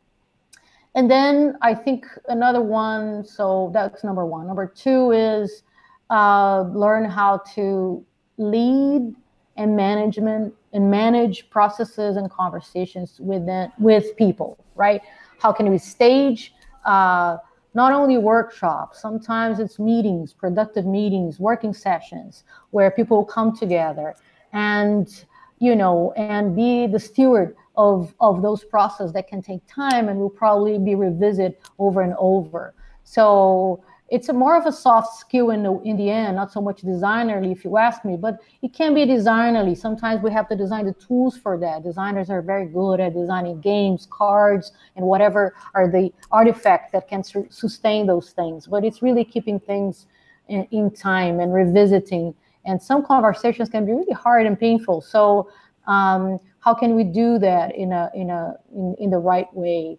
and 0.97 1.09
then 1.09 1.57
i 1.63 1.73
think 1.73 2.05
another 2.29 2.61
one 2.61 3.25
so 3.25 3.71
that's 3.73 4.03
number 4.03 4.27
one. 4.27 4.47
Number 4.47 4.67
two 4.67 5.13
is 5.13 5.63
uh, 6.11 6.63
learn 6.63 7.05
how 7.05 7.39
to 7.55 8.05
lead 8.37 9.15
and 9.61 9.77
management 9.77 10.55
and 10.73 10.91
manage 10.91 11.49
processes 11.51 12.17
and 12.17 12.31
conversations 12.31 13.21
within 13.21 13.71
with 13.79 14.17
people 14.17 14.59
right? 14.81 15.03
How 15.39 15.53
can 15.53 15.71
we 15.71 15.79
stage 15.79 16.55
uh, 16.85 17.37
not 17.75 17.93
only 17.93 18.17
workshops 18.19 19.01
sometimes 19.01 19.61
it's 19.61 19.79
meetings 19.79 20.33
productive 20.33 20.87
meetings 20.87 21.39
working 21.39 21.75
sessions 21.75 22.45
where 22.71 22.91
people 22.91 23.25
come 23.25 23.57
together 23.57 24.17
and 24.53 25.25
you 25.61 25.77
know 25.77 26.13
and 26.17 26.57
be 26.57 26.87
the 26.89 26.99
steward 26.99 27.55
of 27.77 28.13
of 28.21 28.43
those 28.43 28.65
processes 28.65 29.13
that 29.13 29.29
can 29.29 29.41
take 29.41 29.63
time 29.69 30.09
and 30.09 30.19
will 30.19 30.37
probably 30.45 30.79
be 30.79 30.95
revisited 30.95 31.55
over 31.79 32.01
and 32.01 32.15
over. 32.19 32.75
So 33.05 33.83
it's 34.11 34.29
a 34.29 34.33
more 34.33 34.57
of 34.57 34.67
a 34.67 34.73
soft 34.73 35.19
skill 35.19 35.51
in 35.51 35.63
the 35.63 35.79
in 35.83 35.97
the 35.97 36.11
end, 36.11 36.35
not 36.37 36.53
so 36.53 36.61
much 36.61 36.83
designerly, 36.83 37.53
if 37.53 37.65
you 37.65 37.77
ask 37.77 38.05
me, 38.05 38.17
but 38.17 38.39
it 38.61 38.75
can 38.75 38.93
be 38.93 39.07
designerly. 39.07 39.77
Sometimes 39.77 40.21
we 40.21 40.33
have 40.33 40.49
to 40.49 40.57
design 40.57 40.85
the 40.85 40.95
tools 40.95 41.39
for 41.39 41.57
that. 41.59 41.85
Designers 41.85 42.29
are 42.29 42.43
very 42.43 42.67
good 42.67 42.99
at 42.99 43.15
designing 43.15 43.61
games, 43.61 44.09
cards, 44.11 44.73
and 44.97 45.07
whatever 45.07 45.55
are 45.75 45.89
the 45.89 46.13
artifacts 46.33 46.91
that 46.93 47.07
can 47.07 47.23
su- 47.23 47.47
sustain 47.51 48.07
those 48.07 48.33
things. 48.33 48.67
But 48.67 48.85
it's 48.85 49.01
really 49.01 49.25
keeping 49.25 49.61
things 49.61 50.07
in, 50.49 50.67
in, 50.73 50.91
time 50.91 51.39
and 51.39 51.55
revisiting. 51.55 52.35
And 52.65 52.83
some 52.83 53.07
conversations 53.07 53.69
can 53.69 53.87
be 53.87 53.93
really 53.93 54.13
hard 54.13 54.45
and 54.45 54.59
painful. 54.59 55.03
So 55.03 55.51
um, 55.87 56.41
how 56.59 56.75
can 56.75 56.97
we 56.97 57.05
do 57.05 57.39
that 57.39 57.77
in 57.77 57.93
a 57.93 58.11
in 58.15 58.31
a 58.31 58.57
in, 58.75 58.97
in 58.99 59.11
the 59.11 59.19
right 59.19 59.47
way? 59.55 59.99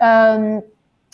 Um, 0.00 0.62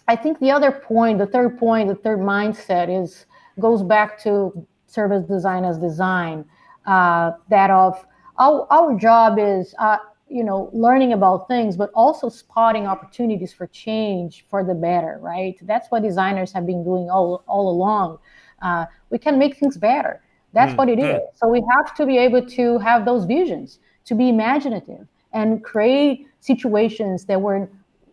I 0.06 0.16
think 0.16 0.38
the 0.40 0.50
other 0.50 0.70
point, 0.70 1.18
the 1.18 1.26
third 1.26 1.58
point, 1.58 1.88
the 1.88 1.94
third 1.94 2.20
mindset 2.20 2.88
is 3.02 3.26
goes 3.60 3.82
back 3.82 4.20
to 4.22 4.66
service 4.86 5.24
design 5.26 5.64
as 5.64 5.78
design. 5.78 6.44
Uh, 6.86 7.32
that 7.48 7.70
of 7.70 8.04
our, 8.38 8.66
our 8.70 8.94
job 8.98 9.38
is, 9.38 9.74
uh, 9.78 9.96
you 10.28 10.44
know, 10.44 10.70
learning 10.72 11.12
about 11.12 11.48
things, 11.48 11.76
but 11.76 11.90
also 11.94 12.28
spotting 12.28 12.86
opportunities 12.86 13.52
for 13.52 13.66
change 13.68 14.44
for 14.50 14.64
the 14.64 14.74
better, 14.74 15.18
right? 15.22 15.56
That's 15.62 15.90
what 15.90 16.02
designers 16.02 16.52
have 16.52 16.66
been 16.66 16.84
doing 16.84 17.08
all, 17.08 17.42
all 17.46 17.70
along. 17.70 18.18
Uh, 18.60 18.86
we 19.10 19.18
can 19.18 19.38
make 19.38 19.56
things 19.56 19.76
better. 19.76 20.22
That's 20.52 20.74
mm, 20.74 20.78
what 20.78 20.88
it 20.88 20.98
is. 20.98 21.20
So 21.34 21.48
we 21.48 21.62
have 21.76 21.94
to 21.96 22.06
be 22.06 22.18
able 22.18 22.44
to 22.46 22.78
have 22.78 23.04
those 23.04 23.24
visions, 23.24 23.78
to 24.06 24.14
be 24.14 24.28
imaginative 24.28 25.06
and 25.32 25.62
create 25.64 26.26
situations 26.40 27.24
that 27.24 27.40
were 27.40 27.68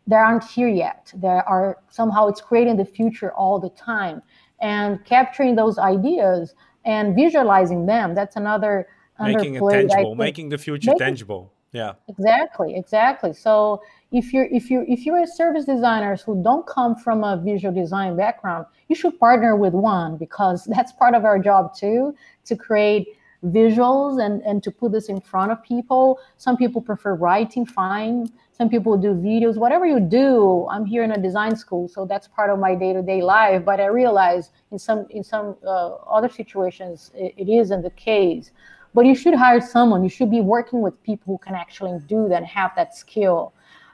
they 0.07 0.15
aren't 0.15 0.43
here 0.43 0.67
yet. 0.67 1.11
There 1.15 1.47
are 1.47 1.77
somehow 1.89 2.27
it's 2.27 2.41
creating 2.41 2.77
the 2.77 2.85
future 2.85 3.31
all 3.33 3.59
the 3.59 3.69
time, 3.69 4.21
and 4.61 5.03
capturing 5.05 5.55
those 5.55 5.77
ideas 5.77 6.53
and 6.85 7.15
visualizing 7.15 7.85
them. 7.85 8.15
That's 8.15 8.35
another 8.35 8.87
making 9.19 9.55
it 9.55 9.63
tangible, 9.69 10.15
making 10.15 10.49
the 10.49 10.57
future 10.57 10.93
tangible. 10.97 11.53
Yeah, 11.73 11.93
exactly, 12.09 12.75
exactly. 12.75 13.33
So 13.33 13.81
if 14.11 14.33
you're 14.33 14.47
if 14.51 14.69
you 14.69 14.83
if 14.89 15.05
you're 15.05 15.21
a 15.21 15.27
service 15.27 15.63
designers 15.63 16.21
who 16.21 16.43
don't 16.43 16.67
come 16.67 16.95
from 16.95 17.23
a 17.23 17.37
visual 17.37 17.73
design 17.73 18.17
background, 18.17 18.65
you 18.89 18.95
should 18.95 19.17
partner 19.19 19.55
with 19.55 19.73
one 19.73 20.17
because 20.17 20.65
that's 20.75 20.91
part 20.91 21.15
of 21.15 21.23
our 21.23 21.39
job 21.39 21.73
too 21.73 22.13
to 22.45 22.55
create 22.55 23.07
visuals 23.45 24.23
and 24.23 24.41
and 24.43 24.61
to 24.63 24.71
put 24.71 24.91
this 24.91 25.09
in 25.09 25.19
front 25.19 25.51
of 25.51 25.63
people. 25.63 26.19
Some 26.37 26.57
people 26.57 26.81
prefer 26.81 27.15
writing 27.15 27.65
fine. 27.65 28.31
Some 28.51 28.69
people 28.69 28.97
do 28.97 29.13
videos. 29.13 29.55
Whatever 29.57 29.85
you 29.85 29.99
do 29.99 30.67
i'm 30.69 30.85
here 30.85 31.03
in 31.03 31.11
a 31.11 31.17
design 31.17 31.55
school 31.55 31.87
so 31.87 32.05
that's 32.05 32.27
part 32.27 32.49
of 32.49 32.59
my 32.59 32.75
day-to-day 32.75 33.21
life. 33.21 33.65
But 33.65 33.79
i 33.79 33.85
realize 33.85 34.51
in 34.71 34.77
some 34.77 35.07
in 35.09 35.23
some 35.23 35.55
uh, 35.65 35.95
other 36.17 36.29
situations 36.29 37.11
it, 37.15 37.33
it 37.37 37.49
isn't 37.49 37.81
the 37.81 37.91
case. 37.91 38.51
But 38.93 39.05
you 39.05 39.15
should 39.15 39.33
hire 39.33 39.61
someone. 39.61 40.03
You 40.03 40.09
should 40.09 40.29
be 40.29 40.41
working 40.41 40.81
with 40.81 41.01
people 41.01 41.33
who 41.33 41.37
can 41.37 41.55
actually 41.55 41.97
do 42.07 42.27
that 42.29 42.43
have 42.43 42.71
that 42.75 42.95
skill. 42.95 43.53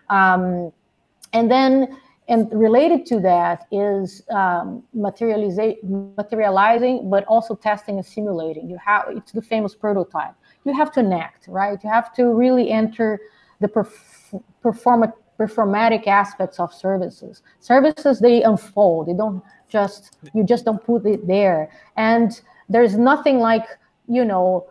Um, 0.09 0.71
and 1.33 1.51
then 1.51 1.97
and 2.29 2.51
related 2.51 3.05
to 3.05 3.19
that 3.19 3.67
is 3.71 4.23
um, 4.29 4.83
materializing 4.93 7.09
but 7.09 7.23
also 7.25 7.55
testing 7.55 7.97
and 7.97 8.05
simulating 8.05 8.69
you 8.69 8.77
have 8.77 9.05
it's 9.09 9.31
the 9.31 9.41
famous 9.41 9.73
prototype 9.73 10.35
you 10.65 10.73
have 10.73 10.91
to 10.91 10.99
enact 10.99 11.47
right 11.47 11.83
you 11.83 11.89
have 11.89 12.13
to 12.13 12.33
really 12.33 12.71
enter 12.71 13.19
the 13.59 13.67
perf- 13.67 14.41
perform 14.61 15.11
performatic 15.39 16.07
aspects 16.07 16.59
of 16.59 16.73
services. 16.73 17.41
Services 17.59 18.19
they 18.19 18.43
unfold. 18.43 19.07
They 19.07 19.13
don't 19.13 19.43
just 19.69 20.17
you 20.33 20.43
just 20.43 20.65
don't 20.65 20.83
put 20.83 21.05
it 21.05 21.27
there. 21.27 21.69
And 21.95 22.39
there's 22.69 22.97
nothing 22.97 23.39
like 23.39 23.65
you 24.07 24.25
know 24.25 24.67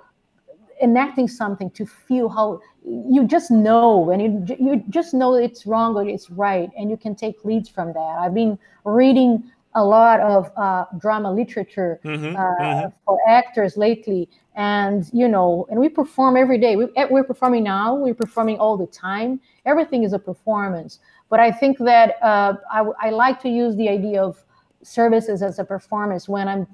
enacting 0.83 1.29
something 1.29 1.71
to 1.71 1.87
feel 1.87 2.29
how 2.29 2.61
you 2.85 3.27
just 3.27 3.51
know 3.51 4.11
and 4.11 4.49
you 4.49 4.57
you 4.59 4.85
just 4.91 5.15
know 5.15 5.35
it's 5.35 5.67
wrong 5.67 5.97
or 5.97 6.07
it's 6.07 6.31
right 6.31 6.71
and 6.79 6.91
you 6.91 6.97
can 6.97 7.15
take 7.15 7.45
leads 7.45 7.69
from 7.69 7.93
that. 7.93 8.17
I've 8.21 8.35
been 8.35 8.59
reading 8.85 9.51
a 9.77 9.85
lot 9.85 10.21
of 10.21 10.51
uh, 10.57 10.87
drama 10.99 11.31
literature 11.31 12.01
mm-hmm, 12.03 12.35
uh, 12.35 12.41
mm-hmm. 12.41 12.89
for 13.05 13.19
actors 13.29 13.77
lately 13.77 14.29
and 14.55 15.11
you 15.13 15.29
know 15.29 15.67
and 15.71 15.79
we 15.79 15.89
perform 15.89 16.37
every 16.37 16.59
day 16.59 16.77
we, 16.77 16.87
eh, 16.97 17.07
we're 17.11 17.23
performing 17.23 17.63
now 17.63 17.95
we're 17.95 18.15
performing 18.15 18.59
all 18.59 18.77
the 18.77 18.87
time 18.87 19.39
everything 19.67 20.03
is 20.03 20.15
a 20.15 20.19
performance 20.19 21.01
but 21.29 21.39
i 21.39 21.51
think 21.53 21.77
that 21.79 22.17
uh, 22.23 22.55
I, 22.73 22.85
I 23.01 23.11
like 23.11 23.39
to 23.43 23.51
use 23.51 23.77
the 23.77 23.89
idea 23.91 24.23
of 24.23 24.43
services 24.83 25.43
as 25.43 25.59
a 25.59 25.65
performance 25.65 26.27
when 26.27 26.49
i'm 26.49 26.67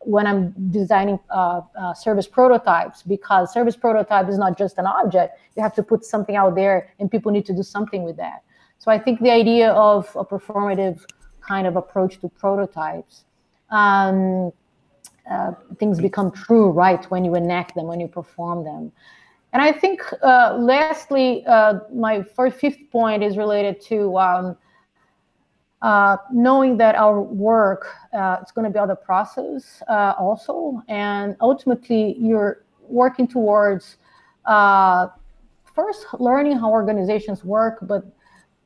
when 0.00 0.26
i'm 0.26 0.54
designing 0.70 1.18
uh, 1.30 1.60
uh, 1.78 1.92
service 1.92 2.26
prototypes 2.26 3.02
because 3.02 3.52
service 3.52 3.76
prototype 3.76 4.28
is 4.28 4.38
not 4.38 4.56
just 4.56 4.78
an 4.78 4.86
object. 4.86 5.38
You 5.56 5.62
have 5.62 5.74
to 5.74 5.82
put 5.82 6.04
something 6.04 6.36
out 6.36 6.54
there 6.54 6.88
and 6.98 7.10
people 7.10 7.30
need 7.32 7.44
to 7.46 7.52
do 7.52 7.62
something 7.62 8.02
with 8.02 8.16
that. 8.16 8.42
So 8.78 8.90
i 8.90 8.98
think 8.98 9.20
the 9.20 9.30
idea 9.30 9.72
of 9.72 10.08
a 10.16 10.24
performative 10.24 11.04
kind 11.40 11.66
of 11.66 11.76
approach 11.76 12.20
to 12.20 12.28
prototypes 12.28 13.24
um, 13.70 14.52
uh, 15.30 15.52
things 15.78 16.00
become 16.00 16.30
true 16.30 16.70
right 16.70 17.04
when 17.10 17.24
you 17.24 17.34
enact 17.34 17.74
them 17.74 17.86
when 17.86 18.00
you 18.00 18.08
perform 18.08 18.64
them. 18.64 18.92
And 19.52 19.60
i 19.62 19.70
think 19.70 20.00
uh, 20.22 20.56
lastly 20.58 21.44
uh, 21.46 21.80
my 21.92 22.22
first 22.22 22.56
fifth 22.56 22.90
point 22.90 23.22
is 23.22 23.36
related 23.36 23.80
to 23.82 24.16
um, 24.16 24.56
uh, 25.82 26.16
knowing 26.32 26.76
that 26.76 26.94
our 26.94 27.20
work 27.20 27.94
uh, 28.12 28.36
is 28.44 28.52
going 28.52 28.64
to 28.64 28.70
be 28.70 28.78
other 28.78 28.94
process 28.94 29.82
uh, 29.88 30.14
also 30.18 30.82
and 30.88 31.36
ultimately 31.40 32.16
you're 32.18 32.64
working 32.88 33.26
towards 33.26 33.96
uh, 34.46 35.08
first 35.74 36.06
learning 36.18 36.58
how 36.58 36.70
organizations 36.70 37.44
work, 37.44 37.78
but 37.82 38.04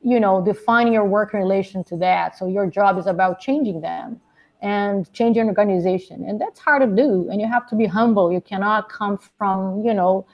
you 0.01 0.19
know, 0.19 0.43
defining 0.43 0.93
your 0.93 1.05
work 1.05 1.33
in 1.33 1.39
relation 1.39 1.83
to 1.83 1.97
that. 1.97 2.37
So 2.37 2.47
your 2.47 2.67
job 2.67 2.97
is 2.97 3.07
about 3.07 3.39
changing 3.39 3.81
them 3.81 4.21
and 4.61 5.11
changing 5.13 5.43
an 5.43 5.47
organization, 5.49 6.25
and 6.25 6.39
that's 6.39 6.59
hard 6.59 6.81
to 6.81 6.87
do. 6.87 7.27
And 7.31 7.41
you 7.41 7.47
have 7.47 7.67
to 7.69 7.75
be 7.75 7.85
humble. 7.85 8.31
You 8.31 8.41
cannot 8.41 8.89
come 8.89 9.17
from 9.37 9.83
you 9.83 9.93
know 9.93 10.25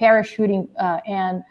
parachuting 0.00 0.68
uh, 0.78 1.00
and 1.06 1.42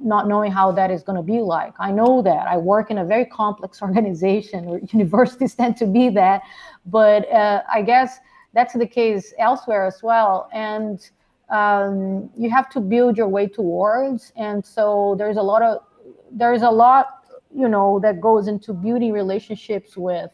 not 0.00 0.28
knowing 0.28 0.52
how 0.52 0.72
that 0.72 0.90
is 0.90 1.02
going 1.02 1.16
to 1.16 1.22
be 1.22 1.40
like. 1.40 1.74
I 1.78 1.90
know 1.90 2.22
that. 2.22 2.46
I 2.46 2.56
work 2.56 2.90
in 2.90 2.98
a 2.98 3.04
very 3.04 3.24
complex 3.24 3.82
organization. 3.88 4.64
Where 4.66 4.80
universities 4.92 5.54
tend 5.54 5.76
to 5.78 5.86
be 5.86 6.08
that, 6.10 6.42
but 6.86 7.30
uh, 7.32 7.62
I 7.72 7.82
guess 7.82 8.18
that's 8.54 8.74
the 8.74 8.86
case 8.86 9.34
elsewhere 9.38 9.86
as 9.86 10.02
well. 10.02 10.48
And 10.52 11.08
um, 11.50 12.30
you 12.36 12.50
have 12.50 12.68
to 12.70 12.80
build 12.80 13.16
your 13.16 13.28
way 13.28 13.46
towards. 13.46 14.32
And 14.36 14.64
so 14.64 15.14
there's 15.18 15.36
a 15.36 15.42
lot 15.42 15.62
of 15.62 15.82
there's 16.30 16.62
a 16.62 16.70
lot 16.70 17.24
you 17.54 17.68
know 17.68 17.98
that 18.00 18.20
goes 18.20 18.48
into 18.48 18.72
building 18.72 19.12
relationships 19.12 19.96
with 19.96 20.30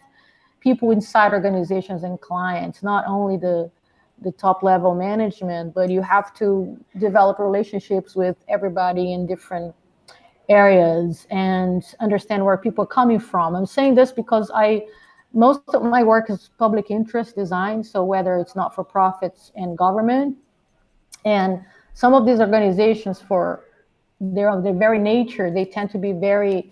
people 0.61 0.91
inside 0.91 1.33
organizations 1.33 2.03
and 2.03 2.21
clients, 2.21 2.83
not 2.83 3.05
only 3.07 3.37
the 3.37 3.71
the 4.23 4.33
top 4.33 4.63
level 4.63 4.95
management, 4.95 5.75
but 5.75 5.91
you 5.91 6.01
have 6.03 6.35
to 6.35 6.79
develop 6.99 7.39
relationships 7.39 8.15
with 8.15 8.37
everybody 8.49 9.13
in 9.13 9.27
different 9.27 9.75
areas 10.49 11.27
and 11.31 11.83
understand 12.01 12.45
where 12.45 12.57
people 12.57 12.85
are 12.85 12.89
coming 12.89 13.19
from. 13.19 13.55
I'm 13.55 13.67
saying 13.67 13.95
this 13.95 14.13
because 14.13 14.51
I 14.55 14.87
most 15.33 15.63
of 15.75 15.83
my 15.83 16.05
work 16.05 16.31
is 16.31 16.51
public 16.59 16.91
interest 16.91 17.35
design, 17.35 17.83
so 17.83 18.05
whether 18.05 18.39
it's 18.39 18.55
not 18.55 18.73
for 18.73 18.85
profits 18.85 19.51
and 19.57 19.77
government, 19.77 20.37
and 21.25 21.61
some 21.95 22.15
of 22.15 22.25
these 22.25 22.41
organizations 22.41 23.21
for 23.21 23.65
their 24.21 24.61
their 24.63 24.75
very 24.75 24.99
nature, 24.99 25.51
they 25.51 25.65
tend 25.65 25.91
to 25.91 25.99
be 25.99 26.13
very, 26.13 26.71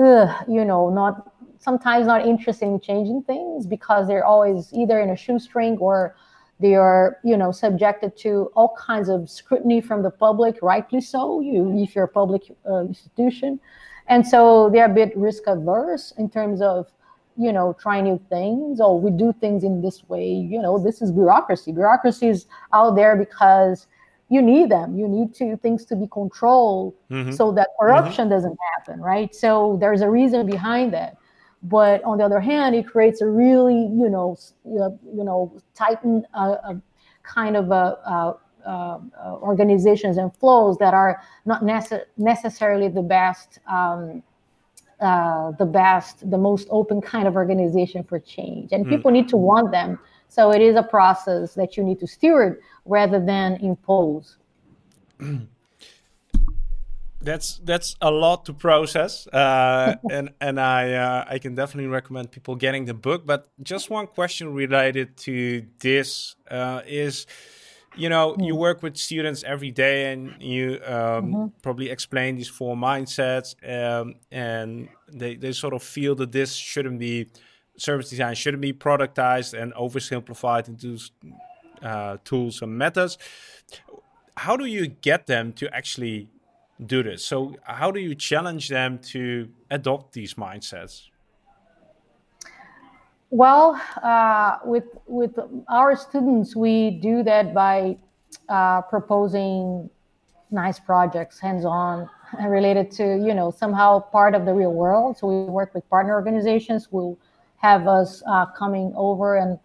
ugh, 0.00 0.44
you 0.48 0.64
know, 0.64 0.90
not 0.90 1.32
sometimes 1.58 2.06
not 2.06 2.26
interested 2.26 2.66
in 2.66 2.80
changing 2.80 3.22
things 3.22 3.66
because 3.66 4.08
they're 4.08 4.24
always 4.24 4.72
either 4.72 4.98
in 5.00 5.10
a 5.10 5.16
shoestring 5.16 5.76
or 5.78 6.16
they 6.60 6.74
are, 6.74 7.18
you 7.24 7.36
know, 7.36 7.52
subjected 7.52 8.16
to 8.18 8.50
all 8.54 8.76
kinds 8.78 9.08
of 9.08 9.30
scrutiny 9.30 9.80
from 9.80 10.02
the 10.02 10.10
public, 10.10 10.58
rightly 10.62 11.00
so. 11.00 11.40
You, 11.40 11.72
if 11.78 11.94
you're 11.94 12.04
a 12.04 12.08
public 12.08 12.42
uh, 12.68 12.80
institution, 12.80 13.58
and 14.08 14.26
so 14.26 14.70
they're 14.70 14.86
a 14.86 14.94
bit 14.94 15.16
risk 15.16 15.44
averse 15.46 16.12
in 16.18 16.28
terms 16.28 16.60
of, 16.60 16.86
you 17.36 17.52
know, 17.52 17.74
trying 17.80 18.04
new 18.04 18.20
things. 18.28 18.80
Or 18.80 18.90
oh, 18.90 18.96
we 18.96 19.10
do 19.10 19.32
things 19.40 19.64
in 19.64 19.80
this 19.80 20.08
way. 20.08 20.28
You 20.28 20.60
know, 20.60 20.78
this 20.78 21.00
is 21.00 21.12
bureaucracy. 21.12 21.72
Bureaucracy 21.72 22.28
is 22.28 22.46
out 22.72 22.96
there 22.96 23.16
because 23.16 23.86
you 24.28 24.42
need 24.42 24.70
them. 24.70 24.98
You 24.98 25.08
need 25.08 25.34
to 25.36 25.56
things 25.56 25.84
to 25.86 25.96
be 25.96 26.08
controlled 26.08 26.94
mm-hmm. 27.10 27.32
so 27.32 27.52
that 27.52 27.68
corruption 27.78 28.24
mm-hmm. 28.24 28.34
doesn't 28.34 28.58
happen, 28.74 29.00
right? 29.00 29.34
So 29.34 29.78
there's 29.80 30.02
a 30.02 30.10
reason 30.10 30.46
behind 30.46 30.92
that. 30.92 31.16
But 31.62 32.02
on 32.04 32.18
the 32.18 32.24
other 32.24 32.40
hand, 32.40 32.74
it 32.74 32.86
creates 32.86 33.20
a 33.20 33.26
really, 33.26 33.74
you 33.74 34.08
know, 34.08 34.38
you 34.64 35.24
know, 35.24 35.52
tightened 35.74 36.26
uh, 36.32 36.56
uh, 36.64 36.74
kind 37.22 37.56
of 37.56 37.70
a, 37.70 37.98
uh, 38.06 38.34
uh, 38.66 38.98
uh, 39.24 39.36
organizations 39.36 40.16
and 40.16 40.34
flows 40.36 40.76
that 40.78 40.94
are 40.94 41.22
not 41.44 41.62
nece- 41.62 42.04
necessarily 42.16 42.88
the 42.88 43.02
best, 43.02 43.58
um, 43.66 44.22
uh, 45.00 45.50
the 45.52 45.64
best, 45.64 46.30
the 46.30 46.36
most 46.38 46.68
open 46.70 47.00
kind 47.00 47.26
of 47.26 47.36
organization 47.36 48.04
for 48.04 48.18
change. 48.18 48.72
And 48.72 48.84
mm. 48.84 48.90
people 48.90 49.10
need 49.10 49.28
to 49.28 49.36
want 49.36 49.70
them. 49.70 49.98
So 50.28 50.52
it 50.52 50.60
is 50.60 50.76
a 50.76 50.82
process 50.82 51.54
that 51.54 51.76
you 51.76 51.82
need 51.82 52.00
to 52.00 52.06
steward 52.06 52.60
rather 52.84 53.18
than 53.18 53.54
impose. 53.56 54.36
that's 57.22 57.60
that's 57.64 57.96
a 58.00 58.10
lot 58.10 58.46
to 58.46 58.52
process, 58.54 59.26
uh, 59.28 59.96
and 60.10 60.30
and 60.40 60.60
I 60.60 60.92
uh, 60.94 61.24
I 61.28 61.38
can 61.38 61.54
definitely 61.54 61.88
recommend 61.88 62.30
people 62.30 62.56
getting 62.56 62.86
the 62.86 62.94
book. 62.94 63.26
But 63.26 63.48
just 63.62 63.90
one 63.90 64.06
question 64.06 64.54
related 64.54 65.16
to 65.18 65.66
this 65.80 66.36
uh, 66.50 66.80
is, 66.86 67.26
you 67.96 68.08
know, 68.08 68.34
mm. 68.34 68.46
you 68.46 68.56
work 68.56 68.82
with 68.82 68.96
students 68.96 69.44
every 69.44 69.70
day, 69.70 70.12
and 70.12 70.34
you 70.40 70.80
um, 70.86 70.92
mm-hmm. 70.92 71.46
probably 71.62 71.90
explain 71.90 72.36
these 72.36 72.48
four 72.48 72.74
mindsets, 72.74 73.54
um, 73.68 74.14
and 74.30 74.88
they 75.12 75.36
they 75.36 75.52
sort 75.52 75.74
of 75.74 75.82
feel 75.82 76.14
that 76.16 76.32
this 76.32 76.54
shouldn't 76.54 76.98
be 76.98 77.28
service 77.76 78.10
design 78.10 78.34
shouldn't 78.34 78.60
be 78.60 78.72
productized 78.72 79.60
and 79.60 79.72
oversimplified 79.74 80.68
into 80.68 80.98
uh, 81.82 82.18
tools 82.24 82.62
and 82.62 82.76
methods. 82.76 83.18
How 84.36 84.56
do 84.56 84.64
you 84.64 84.86
get 84.86 85.26
them 85.26 85.52
to 85.54 85.74
actually 85.74 86.28
do 86.86 87.02
this. 87.02 87.24
So, 87.24 87.56
how 87.62 87.90
do 87.90 88.00
you 88.00 88.14
challenge 88.14 88.68
them 88.68 88.98
to 89.12 89.48
adopt 89.70 90.12
these 90.12 90.34
mindsets? 90.34 91.08
Well, 93.30 93.80
uh, 94.02 94.58
with 94.64 94.84
with 95.06 95.38
our 95.68 95.96
students, 95.96 96.56
we 96.56 96.90
do 96.90 97.22
that 97.22 97.54
by 97.54 97.96
uh, 98.48 98.82
proposing 98.82 99.88
nice 100.50 100.80
projects, 100.80 101.38
hands-on, 101.38 102.08
related 102.48 102.90
to 102.92 103.04
you 103.04 103.34
know 103.34 103.50
somehow 103.50 104.00
part 104.00 104.34
of 104.34 104.46
the 104.46 104.54
real 104.54 104.72
world. 104.72 105.18
So 105.18 105.26
we 105.28 105.50
work 105.50 105.74
with 105.74 105.88
partner 105.90 106.14
organizations 106.14 106.88
who 106.90 107.16
have 107.58 107.86
us 107.86 108.22
uh, 108.26 108.46
coming 108.46 108.92
over 108.96 109.36
and 109.36 109.58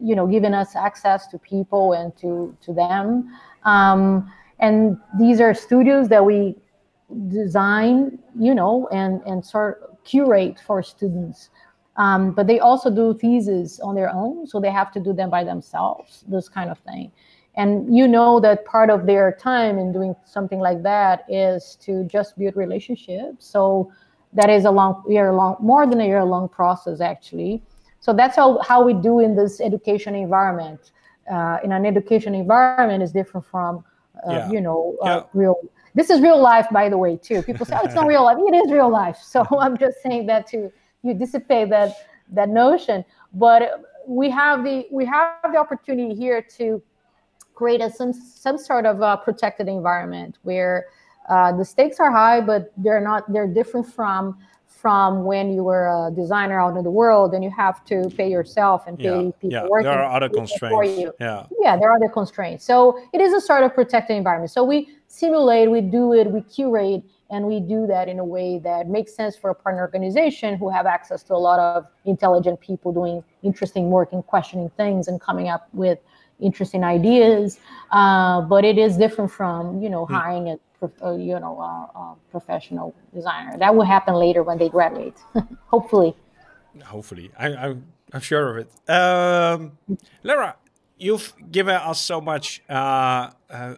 you 0.00 0.16
know 0.16 0.26
giving 0.26 0.54
us 0.54 0.74
access 0.74 1.26
to 1.28 1.38
people 1.38 1.92
and 1.92 2.16
to 2.16 2.56
to 2.62 2.72
them. 2.72 3.30
Um, 3.64 4.32
and 4.58 4.96
these 5.18 5.40
are 5.40 5.54
studios 5.54 6.08
that 6.08 6.24
we 6.24 6.56
design, 7.28 8.18
you 8.38 8.54
know, 8.54 8.88
and 8.92 9.20
and 9.26 9.44
sort 9.44 9.82
of 9.82 10.02
curate 10.04 10.60
for 10.66 10.82
students. 10.82 11.50
Um, 11.96 12.32
but 12.32 12.46
they 12.46 12.58
also 12.58 12.90
do 12.90 13.12
theses 13.12 13.78
on 13.80 13.94
their 13.94 14.10
own, 14.10 14.46
so 14.46 14.60
they 14.60 14.70
have 14.70 14.90
to 14.92 15.00
do 15.00 15.12
them 15.12 15.28
by 15.28 15.44
themselves. 15.44 16.24
This 16.26 16.48
kind 16.48 16.70
of 16.70 16.78
thing, 16.80 17.12
and 17.54 17.94
you 17.94 18.08
know 18.08 18.40
that 18.40 18.64
part 18.64 18.88
of 18.88 19.06
their 19.06 19.32
time 19.32 19.78
in 19.78 19.92
doing 19.92 20.16
something 20.24 20.58
like 20.58 20.82
that 20.82 21.24
is 21.28 21.76
to 21.82 22.04
just 22.04 22.38
build 22.38 22.56
relationships. 22.56 23.46
So 23.46 23.92
that 24.32 24.48
is 24.48 24.64
a 24.64 24.70
long 24.70 25.02
year 25.06 25.32
long, 25.32 25.56
more 25.60 25.86
than 25.86 26.00
a 26.00 26.06
year 26.06 26.24
long 26.24 26.48
process 26.48 27.00
actually. 27.00 27.62
So 28.00 28.12
that's 28.12 28.36
how 28.36 28.60
how 28.62 28.82
we 28.82 28.94
do 28.94 29.20
in 29.20 29.36
this 29.36 29.60
education 29.60 30.14
environment. 30.14 30.92
Uh, 31.30 31.58
in 31.62 31.70
an 31.70 31.86
education 31.86 32.34
environment 32.34 33.00
is 33.02 33.12
different 33.12 33.46
from 33.46 33.84
uh, 34.26 34.32
yeah. 34.32 34.50
you 34.50 34.60
know 34.60 34.96
uh, 35.02 35.06
yeah. 35.06 35.22
real 35.34 35.56
this 35.94 36.10
is 36.10 36.20
real 36.20 36.40
life, 36.40 36.66
by 36.72 36.88
the 36.88 36.98
way, 36.98 37.16
too. 37.16 37.42
People 37.42 37.66
say, 37.66 37.76
"Oh, 37.78 37.84
it's 37.84 37.94
not 37.94 38.06
real 38.14 38.24
life." 38.24 38.38
It 38.38 38.54
is 38.54 38.72
real 38.72 38.90
life. 38.90 39.18
So 39.22 39.46
I'm 39.58 39.76
just 39.76 40.02
saying 40.02 40.26
that 40.26 40.46
to 40.48 40.72
you 41.02 41.14
dissipate 41.14 41.70
that 41.70 42.06
that 42.32 42.48
notion. 42.48 43.04
But 43.34 43.84
we 44.06 44.30
have 44.30 44.64
the 44.64 44.86
we 44.90 45.04
have 45.06 45.36
the 45.52 45.58
opportunity 45.58 46.14
here 46.14 46.42
to 46.56 46.82
create 47.54 47.80
a 47.80 47.90
some 47.90 48.12
some 48.12 48.58
sort 48.58 48.86
of 48.86 49.00
a 49.00 49.18
protected 49.18 49.68
environment 49.68 50.38
where 50.42 50.86
uh, 51.28 51.52
the 51.56 51.64
stakes 51.64 52.00
are 52.00 52.10
high, 52.10 52.40
but 52.40 52.72
they're 52.76 53.00
not. 53.00 53.30
They're 53.32 53.46
different 53.46 53.86
from 53.86 54.38
from 54.82 55.22
when 55.22 55.52
you 55.52 55.62
were 55.62 55.86
a 55.86 56.10
designer 56.10 56.60
out 56.60 56.76
in 56.76 56.82
the 56.82 56.90
world 56.90 57.34
and 57.34 57.44
you 57.44 57.50
have 57.50 57.84
to 57.84 58.10
pay 58.16 58.28
yourself 58.28 58.84
and 58.88 58.98
pay 58.98 59.04
yeah, 59.04 59.30
people 59.40 59.52
yeah. 59.52 59.66
working 59.68 59.84
there 59.84 60.02
are 60.02 60.12
other 60.12 60.28
constraints. 60.28 61.12
Yeah. 61.20 61.46
Yeah 61.60 61.76
there 61.76 61.88
are 61.88 61.96
other 61.96 62.08
constraints. 62.08 62.64
So 62.64 62.98
it 63.12 63.20
is 63.20 63.32
a 63.32 63.40
sort 63.40 63.62
of 63.62 63.72
protected 63.72 64.16
environment. 64.16 64.50
So 64.50 64.64
we 64.64 64.88
simulate 65.06 65.70
we 65.70 65.80
do 65.80 66.12
it 66.12 66.26
we 66.32 66.40
curate 66.42 67.04
and 67.30 67.46
we 67.46 67.60
do 67.60 67.86
that 67.86 68.08
in 68.08 68.18
a 68.18 68.24
way 68.24 68.58
that 68.58 68.88
makes 68.88 69.14
sense 69.14 69.36
for 69.36 69.50
a 69.50 69.54
partner 69.54 69.82
organization 69.82 70.56
who 70.56 70.68
have 70.68 70.84
access 70.84 71.22
to 71.22 71.32
a 71.32 71.42
lot 71.48 71.60
of 71.60 71.86
intelligent 72.04 72.60
people 72.60 72.92
doing 72.92 73.22
interesting 73.44 73.90
work 73.90 74.12
and 74.12 74.26
questioning 74.26 74.68
things 74.76 75.06
and 75.06 75.20
coming 75.20 75.48
up 75.48 75.68
with 75.72 76.00
interesting 76.40 76.84
ideas 76.84 77.58
uh, 77.92 78.40
but 78.40 78.64
it 78.64 78.78
is 78.78 78.96
different 78.96 79.30
from 79.30 79.82
you 79.82 79.88
know 79.88 80.06
hmm. 80.06 80.14
hiring 80.14 80.48
a 80.48 80.58
uh, 81.02 81.12
you 81.12 81.38
know, 81.38 81.60
uh, 81.60 81.98
uh, 81.98 82.14
professional 82.30 82.94
designer. 83.14 83.56
That 83.56 83.74
will 83.74 83.84
happen 83.84 84.14
later 84.14 84.42
when 84.42 84.58
they 84.58 84.68
graduate, 84.68 85.16
hopefully. 85.66 86.16
Hopefully, 86.84 87.30
I, 87.38 87.46
am 87.46 87.58
I'm, 87.58 87.86
I'm 88.14 88.20
sure 88.20 88.58
of 88.58 88.66
it. 88.66 88.90
Um, 88.90 89.78
Lara, 90.22 90.56
you've 90.98 91.32
given 91.50 91.74
us 91.74 92.00
so 92.00 92.20
much 92.20 92.62
uh, 92.68 93.30
uh, 93.50 93.74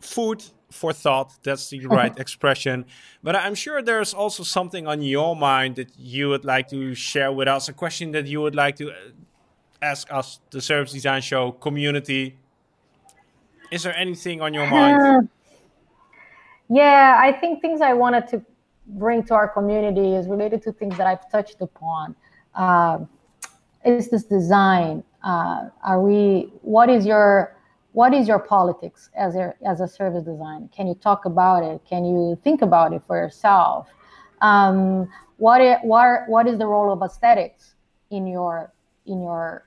food 0.00 0.44
for 0.70 0.92
thought. 0.92 1.32
That's 1.42 1.70
the 1.70 1.86
right 1.98 2.16
expression. 2.18 2.84
But 3.22 3.36
I'm 3.36 3.54
sure 3.54 3.80
there's 3.82 4.12
also 4.12 4.42
something 4.42 4.86
on 4.86 5.02
your 5.02 5.36
mind 5.36 5.76
that 5.76 5.98
you 5.98 6.28
would 6.30 6.44
like 6.44 6.68
to 6.68 6.94
share 6.94 7.32
with 7.32 7.48
us. 7.48 7.68
A 7.68 7.72
question 7.72 8.10
that 8.12 8.26
you 8.26 8.40
would 8.40 8.54
like 8.54 8.76
to 8.76 8.90
uh, 8.90 8.94
ask 9.82 10.10
us, 10.12 10.38
the 10.50 10.60
Service 10.60 10.92
Design 10.92 11.20
Show 11.20 11.52
community. 11.52 12.36
Is 13.70 13.82
there 13.82 13.96
anything 13.96 14.40
on 14.40 14.54
your 14.54 14.66
mind? 14.66 15.28
Yeah, 16.68 17.18
I 17.20 17.32
think 17.32 17.60
things 17.60 17.80
I 17.80 17.92
wanted 17.92 18.28
to 18.28 18.42
bring 18.86 19.24
to 19.24 19.34
our 19.34 19.48
community 19.48 20.14
is 20.14 20.28
related 20.28 20.62
to 20.62 20.72
things 20.72 20.96
that 20.96 21.06
I've 21.06 21.30
touched 21.30 21.60
upon. 21.60 22.14
Uh, 22.54 23.00
is 23.84 24.08
this 24.08 24.24
design? 24.24 25.02
Uh, 25.24 25.68
are 25.82 26.00
we? 26.00 26.52
What 26.62 26.88
is 26.88 27.04
your 27.04 27.56
what 27.92 28.14
is 28.14 28.26
your 28.26 28.38
politics 28.38 29.10
as 29.16 29.34
a 29.34 29.54
as 29.66 29.80
a 29.80 29.88
service 29.88 30.24
design? 30.24 30.70
Can 30.74 30.86
you 30.86 30.94
talk 30.94 31.24
about 31.24 31.62
it? 31.64 31.80
Can 31.88 32.04
you 32.04 32.38
think 32.44 32.62
about 32.62 32.92
it 32.92 33.02
for 33.06 33.16
yourself? 33.16 33.88
Um, 34.40 35.10
what 35.38 35.60
is, 35.60 35.76
what 35.82 36.28
what 36.28 36.46
is 36.46 36.58
the 36.58 36.66
role 36.66 36.92
of 36.92 37.02
aesthetics 37.02 37.74
in 38.10 38.26
your 38.26 38.72
in 39.06 39.20
your 39.22 39.64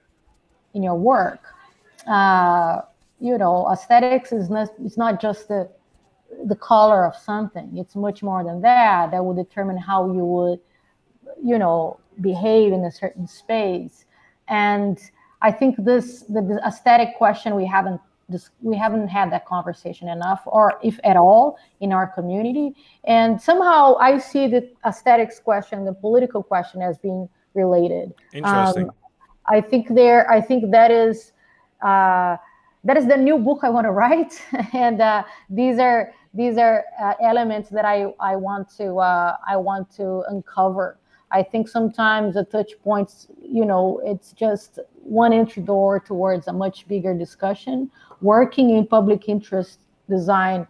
in 0.75 0.83
your 0.83 0.95
work? 0.95 1.41
Uh, 2.05 2.81
you 3.19 3.37
know, 3.37 3.67
aesthetics 3.71 4.31
is 4.31 4.49
not 4.49 4.69
it's 4.83 4.97
not 4.97 5.19
just 5.19 5.47
the 5.47 5.67
the 6.45 6.55
color 6.55 7.05
of 7.05 7.15
something. 7.15 7.77
It's 7.77 7.95
much 7.95 8.21
more 8.21 8.43
than 8.43 8.61
that. 8.61 9.11
That 9.11 9.23
will 9.25 9.33
determine 9.33 9.77
how 9.77 10.11
you 10.11 10.23
would, 10.25 10.59
you 11.43 11.57
know, 11.57 11.99
behave 12.21 12.73
in 12.73 12.83
a 12.83 12.91
certain 12.91 13.27
space. 13.27 14.05
And 14.47 14.99
I 15.41 15.51
think 15.51 15.75
this 15.83 16.21
the, 16.23 16.41
the 16.41 16.61
aesthetic 16.65 17.17
question 17.17 17.55
we 17.55 17.65
haven't 17.65 18.01
this, 18.27 18.49
we 18.61 18.75
haven't 18.75 19.07
had 19.07 19.31
that 19.31 19.45
conversation 19.45 20.09
enough, 20.09 20.41
or 20.45 20.79
if 20.83 20.99
at 21.03 21.15
all, 21.15 21.57
in 21.79 21.93
our 21.93 22.07
community. 22.07 22.75
And 23.03 23.41
somehow 23.41 23.95
I 23.97 24.17
see 24.17 24.47
the 24.47 24.69
aesthetics 24.85 25.39
question, 25.39 25.85
the 25.85 25.93
political 25.93 26.43
question, 26.43 26.81
as 26.81 26.97
being 26.97 27.29
related. 27.53 28.13
Interesting. 28.33 28.89
Um, 28.89 28.95
I 29.47 29.61
think 29.61 29.93
there. 29.93 30.29
I 30.29 30.41
think 30.41 30.71
that 30.71 30.91
is. 30.91 31.31
Uh, 31.81 32.37
that 32.83 32.97
is 32.97 33.07
the 33.07 33.17
new 33.17 33.39
book 33.39 33.61
I 33.63 33.69
want 33.69 33.85
to 33.85 33.91
write, 34.01 34.41
and 34.73 35.01
uh, 35.01 35.23
these 35.49 35.79
are 35.79 36.13
these 36.33 36.57
are 36.57 36.83
uh, 37.01 37.13
elements 37.21 37.69
that 37.69 37.85
I, 37.85 38.13
I 38.19 38.35
want 38.35 38.69
to 38.77 38.97
uh, 38.97 39.37
I 39.47 39.57
want 39.57 39.89
to 39.95 40.23
uncover. 40.29 40.97
I 41.31 41.41
think 41.43 41.67
sometimes 41.67 42.35
the 42.35 42.43
touch 42.45 42.73
points, 42.83 43.27
you 43.41 43.65
know, 43.65 43.99
it's 44.05 44.31
just 44.31 44.79
one 45.03 45.33
entry 45.33 45.63
door 45.63 45.99
towards 45.99 46.47
a 46.47 46.53
much 46.53 46.87
bigger 46.87 47.13
discussion. 47.17 47.89
Working 48.21 48.69
in 48.69 48.85
public 48.87 49.27
interest 49.27 49.79
design, 50.07 50.67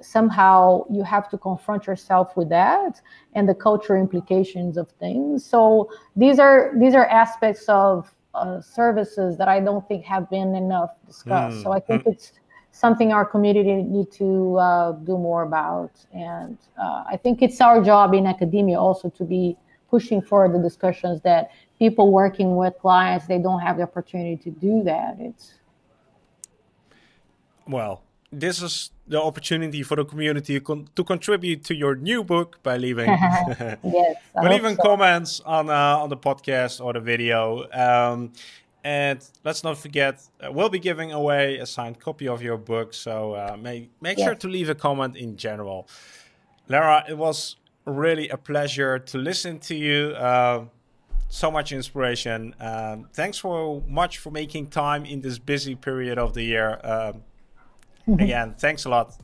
somehow 0.00 0.84
you 0.90 1.02
have 1.02 1.28
to 1.30 1.38
confront 1.38 1.86
yourself 1.86 2.36
with 2.36 2.48
that 2.50 3.00
and 3.34 3.48
the 3.48 3.54
cultural 3.54 4.00
implications 4.00 4.76
of 4.76 4.90
things. 4.92 5.44
So 5.44 5.90
these 6.14 6.38
are 6.38 6.72
these 6.78 6.94
are 6.94 7.06
aspects 7.06 7.64
of 7.68 8.14
uh, 8.36 8.60
services 8.60 9.36
that 9.38 9.48
I 9.48 9.60
don't 9.60 9.86
think 9.88 10.04
have 10.04 10.28
been 10.30 10.54
enough 10.54 10.90
discussed. 11.06 11.58
Mm. 11.58 11.62
So 11.62 11.72
I 11.72 11.80
think 11.80 12.04
mm. 12.04 12.12
it's 12.12 12.32
something 12.70 13.12
our 13.12 13.24
community 13.24 13.74
need 13.82 14.12
to 14.12 14.56
uh, 14.58 14.92
do 14.92 15.16
more 15.16 15.42
about. 15.42 15.92
And 16.12 16.58
uh, 16.78 17.04
I 17.08 17.18
think 17.22 17.42
it's 17.42 17.60
our 17.60 17.82
job 17.82 18.14
in 18.14 18.26
academia 18.26 18.78
also 18.78 19.08
to 19.10 19.24
be 19.24 19.56
pushing 19.88 20.20
for 20.20 20.48
the 20.48 20.58
discussions 20.58 21.20
that 21.22 21.50
people 21.78 22.10
working 22.12 22.56
with 22.56 22.74
clients 22.80 23.26
they 23.26 23.38
don't 23.38 23.60
have 23.60 23.76
the 23.76 23.82
opportunity 23.82 24.36
to 24.36 24.50
do 24.50 24.82
that. 24.84 25.16
It's 25.18 25.54
well, 27.68 28.02
this 28.32 28.62
is 28.62 28.90
the 29.06 29.20
opportunity 29.20 29.82
for 29.82 29.96
the 29.96 30.04
community 30.04 30.58
con- 30.60 30.88
to 30.96 31.04
contribute 31.04 31.64
to 31.64 31.74
your 31.74 31.94
new 31.94 32.24
book 32.24 32.62
by 32.62 32.76
leaving 32.76 33.08
yes, 33.08 34.16
by 34.34 34.48
leaving 34.50 34.76
so. 34.76 34.82
comments 34.82 35.40
on 35.40 35.70
uh, 35.70 35.98
on 35.98 36.08
the 36.08 36.16
podcast 36.16 36.84
or 36.84 36.92
the 36.92 37.00
video. 37.00 37.70
Um, 37.72 38.32
and 38.84 39.18
let's 39.42 39.64
not 39.64 39.78
forget, 39.78 40.22
uh, 40.40 40.52
we'll 40.52 40.68
be 40.68 40.78
giving 40.78 41.10
away 41.12 41.56
a 41.56 41.66
signed 41.66 41.98
copy 41.98 42.28
of 42.28 42.40
your 42.40 42.56
book. 42.56 42.94
So 42.94 43.34
uh, 43.34 43.56
make 43.60 43.90
make 44.00 44.18
yes. 44.18 44.26
sure 44.26 44.34
to 44.36 44.48
leave 44.48 44.68
a 44.68 44.74
comment 44.74 45.16
in 45.16 45.36
general. 45.36 45.88
Lara, 46.68 47.04
it 47.08 47.18
was 47.18 47.56
really 47.84 48.28
a 48.28 48.36
pleasure 48.36 48.98
to 48.98 49.18
listen 49.18 49.58
to 49.60 49.74
you. 49.74 50.14
Uh, 50.16 50.66
so 51.28 51.50
much 51.50 51.72
inspiration. 51.72 52.54
Um, 52.60 53.08
thanks 53.12 53.38
so 53.38 53.82
much 53.88 54.18
for 54.18 54.30
making 54.30 54.68
time 54.68 55.04
in 55.04 55.20
this 55.20 55.38
busy 55.38 55.74
period 55.74 56.18
of 56.18 56.34
the 56.34 56.42
year. 56.42 56.80
Um, 56.84 57.22
again, 58.18 58.54
thanks 58.56 58.84
a 58.84 58.88
lot. 58.88 59.14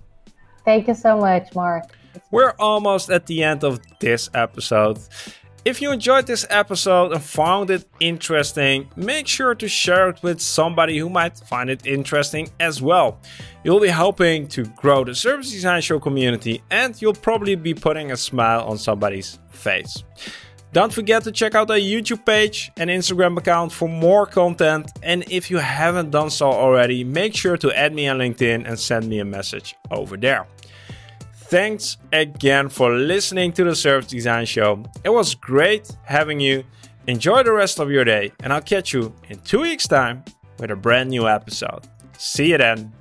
Thank 0.64 0.88
you 0.88 0.94
so 0.94 1.18
much, 1.18 1.54
Marc. 1.54 1.84
We're 2.30 2.54
almost 2.58 3.10
at 3.10 3.26
the 3.26 3.42
end 3.42 3.64
of 3.64 3.80
this 3.98 4.30
episode. 4.34 4.98
If 5.64 5.80
you 5.80 5.92
enjoyed 5.92 6.26
this 6.26 6.44
episode 6.50 7.12
and 7.12 7.22
found 7.22 7.70
it 7.70 7.84
interesting, 8.00 8.88
make 8.96 9.28
sure 9.28 9.54
to 9.54 9.68
share 9.68 10.08
it 10.08 10.20
with 10.20 10.40
somebody 10.40 10.98
who 10.98 11.08
might 11.08 11.38
find 11.38 11.70
it 11.70 11.86
interesting 11.86 12.48
as 12.58 12.82
well. 12.82 13.20
You'll 13.62 13.78
be 13.78 13.86
helping 13.86 14.48
to 14.48 14.64
grow 14.64 15.04
the 15.04 15.14
Service 15.14 15.52
Design 15.52 15.80
Show 15.80 16.00
community 16.00 16.62
and 16.70 17.00
you'll 17.00 17.14
probably 17.14 17.54
be 17.54 17.74
putting 17.74 18.10
a 18.10 18.16
smile 18.16 18.64
on 18.64 18.76
somebody's 18.76 19.38
face. 19.50 20.02
Don't 20.72 20.92
forget 20.92 21.22
to 21.24 21.32
check 21.32 21.54
out 21.54 21.70
our 21.70 21.76
YouTube 21.76 22.24
page 22.24 22.72
and 22.78 22.88
Instagram 22.88 23.36
account 23.36 23.72
for 23.72 23.90
more 23.90 24.24
content. 24.26 24.90
And 25.02 25.22
if 25.30 25.50
you 25.50 25.58
haven't 25.58 26.10
done 26.10 26.30
so 26.30 26.50
already, 26.50 27.04
make 27.04 27.36
sure 27.36 27.58
to 27.58 27.70
add 27.76 27.94
me 27.94 28.08
on 28.08 28.18
LinkedIn 28.18 28.66
and 28.66 28.80
send 28.80 29.06
me 29.06 29.18
a 29.18 29.24
message 29.24 29.76
over 29.90 30.16
there. 30.16 30.46
Thanks 31.34 31.98
again 32.10 32.70
for 32.70 32.94
listening 32.94 33.52
to 33.52 33.64
the 33.64 33.76
Service 33.76 34.06
Design 34.06 34.46
Show. 34.46 34.82
It 35.04 35.10
was 35.10 35.34
great 35.34 35.94
having 36.04 36.40
you. 36.40 36.64
Enjoy 37.06 37.42
the 37.42 37.52
rest 37.52 37.78
of 37.78 37.90
your 37.90 38.04
day, 38.04 38.32
and 38.42 38.52
I'll 38.52 38.62
catch 38.62 38.94
you 38.94 39.14
in 39.28 39.40
two 39.40 39.60
weeks' 39.60 39.86
time 39.86 40.24
with 40.58 40.70
a 40.70 40.76
brand 40.76 41.10
new 41.10 41.28
episode. 41.28 41.82
See 42.16 42.52
you 42.52 42.58
then. 42.58 42.92